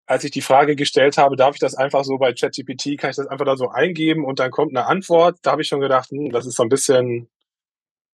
als 0.05 0.23
ich 0.23 0.31
die 0.31 0.41
Frage 0.41 0.75
gestellt 0.75 1.17
habe, 1.17 1.35
darf 1.35 1.55
ich 1.55 1.59
das 1.59 1.75
einfach 1.75 2.03
so 2.03 2.17
bei 2.17 2.33
ChatGPT, 2.33 2.97
kann 2.97 3.11
ich 3.11 3.15
das 3.15 3.27
einfach 3.27 3.45
da 3.45 3.55
so 3.55 3.69
eingeben 3.69 4.25
und 4.25 4.39
dann 4.39 4.51
kommt 4.51 4.75
eine 4.75 4.85
Antwort, 4.85 5.37
da 5.43 5.51
habe 5.51 5.61
ich 5.61 5.67
schon 5.67 5.79
gedacht, 5.79 6.09
hm, 6.11 6.31
das 6.31 6.45
ist 6.45 6.55
so 6.55 6.63
ein 6.63 6.69
bisschen, 6.69 7.29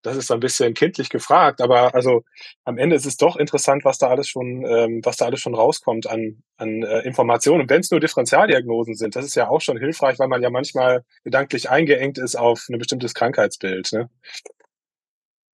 das 0.03 0.15
ist 0.15 0.27
so 0.27 0.33
ein 0.33 0.39
bisschen 0.39 0.73
kindlich 0.73 1.09
gefragt, 1.09 1.61
aber 1.61 1.93
also 1.95 2.23
am 2.63 2.77
Ende 2.77 2.95
ist 2.95 3.05
es 3.05 3.17
doch 3.17 3.35
interessant, 3.35 3.83
was 3.85 3.97
da 3.97 4.07
alles 4.07 4.27
schon, 4.29 4.63
ähm, 4.65 5.01
was 5.03 5.17
da 5.17 5.25
alles 5.25 5.41
schon 5.41 5.55
rauskommt 5.55 6.07
an, 6.07 6.43
an 6.57 6.83
äh, 6.83 6.99
Informationen. 7.01 7.61
Und 7.61 7.69
wenn 7.69 7.81
es 7.81 7.91
nur 7.91 7.99
Differentialdiagnosen 7.99 8.95
sind, 8.95 9.15
das 9.15 9.25
ist 9.25 9.35
ja 9.35 9.49
auch 9.49 9.61
schon 9.61 9.77
hilfreich, 9.77 10.19
weil 10.19 10.29
man 10.29 10.41
ja 10.41 10.49
manchmal 10.49 11.03
gedanklich 11.23 11.69
eingeengt 11.69 12.17
ist 12.17 12.35
auf 12.35 12.65
ein 12.69 12.77
bestimmtes 12.79 13.13
Krankheitsbild. 13.13 13.91
Ne? 13.93 14.09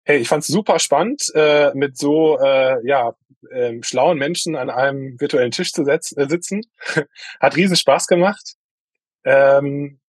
Hey, 0.06 0.18
ich 0.18 0.28
fand's 0.28 0.48
super 0.48 0.80
spannend, 0.80 1.32
äh, 1.34 1.72
mit 1.76 1.98
so 1.98 2.38
äh, 2.38 2.86
ja, 2.86 3.16
ähm, 3.52 3.84
schlauen 3.84 4.18
Menschen 4.18 4.56
an 4.56 4.70
einem 4.70 5.20
virtuellen 5.20 5.52
Tisch 5.52 5.72
zu 5.72 5.84
äh, 5.84 6.00
sitzen. 6.02 6.62
Hat 7.40 7.56
riesen 7.56 7.78
Spaß 7.78 8.08
gemacht. 8.08 8.56
Ähm, 9.24 10.02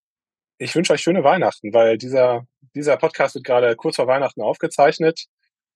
ich 0.57 0.75
wünsche 0.75 0.91
euch 0.91 1.01
schöne 1.01 1.23
Weihnachten, 1.23 1.73
weil 1.73 1.97
dieser, 1.97 2.45
dieser 2.75 2.97
Podcast 2.97 3.35
wird 3.35 3.45
gerade 3.45 3.75
kurz 3.77 3.95
vor 3.95 4.07
Weihnachten 4.07 4.41
aufgezeichnet. 4.41 5.27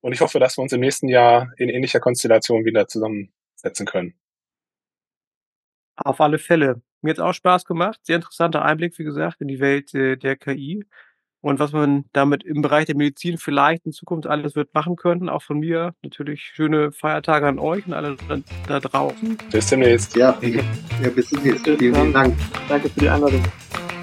Und 0.02 0.12
ich 0.12 0.22
hoffe, 0.22 0.40
dass 0.40 0.58
wir 0.58 0.64
uns 0.64 0.74
im 0.74 0.82
nächsten 0.82 1.08
Jahr 1.08 1.52
in 1.58 1.70
ähnlicher 1.70 2.02
Konstellation 2.02 2.66
wieder 2.66 2.88
zusammensetzen 2.88 3.86
können. 3.86 4.20
Auf 5.96 6.20
alle 6.20 6.40
Fälle. 6.40 6.82
Mir 7.02 7.12
hat 7.12 7.20
auch 7.20 7.34
Spaß 7.34 7.64
gemacht. 7.64 8.00
Sehr 8.04 8.18
interessanter 8.18 8.64
Einblick, 8.64 8.98
wie 9.00 9.04
gesagt, 9.04 9.40
in 9.40 9.48
die 9.48 9.60
Welt 9.60 9.94
äh, 9.94 10.18
der 10.18 10.36
KI 10.36 10.86
und 11.42 11.60
was 11.60 11.72
man 11.72 12.06
damit 12.14 12.44
im 12.44 12.62
Bereich 12.62 12.86
der 12.86 12.96
Medizin 12.96 13.38
vielleicht 13.38 13.86
in 13.86 13.92
Zukunft 13.92 14.28
alles 14.28 14.56
wird 14.56 14.74
machen 14.74 14.96
können. 14.96 15.30
Auch 15.30 15.44
von 15.44 15.60
mir 15.60 15.94
natürlich 16.02 16.42
schöne 16.42 16.92
Feiertage 16.92 17.48
an 17.48 17.60
euch 17.60 17.86
und 17.88 17.94
alle 17.94 18.18
da, 18.28 18.38
da 18.68 18.80
draußen. 18.80 19.38
Bis 19.52 19.68
demnächst. 19.68 20.16
Ja, 20.16 20.38
ja 20.42 21.10
bis 21.10 21.30
demnächst. 21.30 21.64
Vielen, 21.66 21.96
vielen 21.96 22.14
Dank. 22.14 22.36
Danke 22.68 22.90
für 22.90 23.00
die 23.00 23.10
Einladung. 23.10 23.44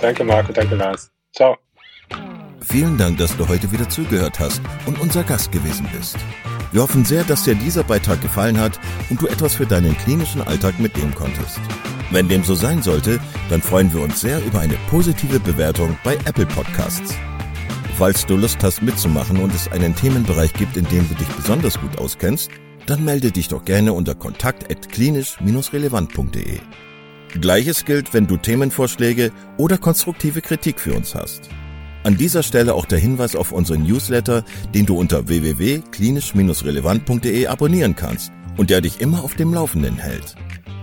Danke, 0.01 0.25
Marco. 0.25 0.53
Danke, 0.53 0.77
Lars. 0.77 1.11
Ciao. 1.33 1.57
Vielen 2.61 2.99
Dank, 2.99 3.19
dass 3.19 3.37
du 3.37 3.47
heute 3.49 3.71
wieder 3.71 3.89
zugehört 3.89 4.41
hast 4.41 4.61
und 4.87 4.99
unser 5.01 5.23
Gast 5.23 5.53
gewesen 5.53 5.87
bist. 5.97 6.17
Wir 6.73 6.83
hoffen 6.83 7.05
sehr, 7.05 7.23
dass 7.25 7.45
dir 7.45 7.55
dieser 7.55 7.85
Beitrag 7.85 8.21
gefallen 8.21 8.59
hat 8.59 8.81
und 9.09 9.23
du 9.23 9.27
etwas 9.27 9.55
für 9.55 9.67
deinen 9.67 9.97
klinischen 9.97 10.43
Alltag 10.43 10.79
mitnehmen 10.81 11.15
konntest. 11.15 11.61
Wenn 12.11 12.29
dem 12.29 12.45
so 12.45 12.55
sein 12.55 12.83
sollte, 12.83 13.19
dann 13.51 13.61
freuen 13.61 13.93
wir 13.93 14.01
uns 14.01 14.21
sehr 14.21 14.41
über 14.45 14.61
eine 14.61 14.77
positive 14.89 15.41
Bewertung 15.41 15.99
bei 16.05 16.15
Apple 16.25 16.47
Podcasts. 16.47 17.13
Falls 17.99 18.25
du 18.27 18.37
Lust 18.37 18.63
hast 18.63 18.81
mitzumachen 18.83 19.39
und 19.39 19.53
es 19.55 19.67
einen 19.69 19.97
Themenbereich 19.97 20.53
gibt, 20.53 20.77
in 20.77 20.87
dem 20.89 21.09
du 21.09 21.15
dich 21.15 21.29
besonders 21.29 21.81
gut 21.81 21.97
auskennst, 21.99 22.51
dann 22.87 23.03
melde 23.05 23.33
dich 23.33 23.49
doch 23.49 23.65
gerne 23.65 23.93
unter 23.93 24.15
kontakt@klinisch-relevant.de. 24.15 26.61
Gleiches 27.41 27.85
gilt, 27.85 28.15
wenn 28.15 28.29
du 28.29 28.37
Themenvorschläge 28.37 29.33
oder 29.57 29.79
konstruktive 29.79 30.43
Kritik 30.43 30.79
für 30.79 30.95
uns 30.95 31.13
hast. 31.15 31.49
An 32.05 32.17
dieser 32.17 32.45
Stelle 32.45 32.75
auch 32.75 32.87
der 32.87 32.99
Hinweis 32.99 33.35
auf 33.35 33.51
unseren 33.51 33.83
Newsletter, 33.83 34.45
den 34.75 34.87
du 34.87 34.97
unter 34.97 35.27
www.klinisch-relevant.de 35.27 37.49
abonnieren 37.49 37.97
kannst 37.97 38.31
und 38.57 38.71
der 38.71 38.81
dich 38.81 39.01
immer 39.01 39.25
auf 39.25 39.35
dem 39.35 39.53
Laufenden 39.53 39.97
hält. 39.97 40.37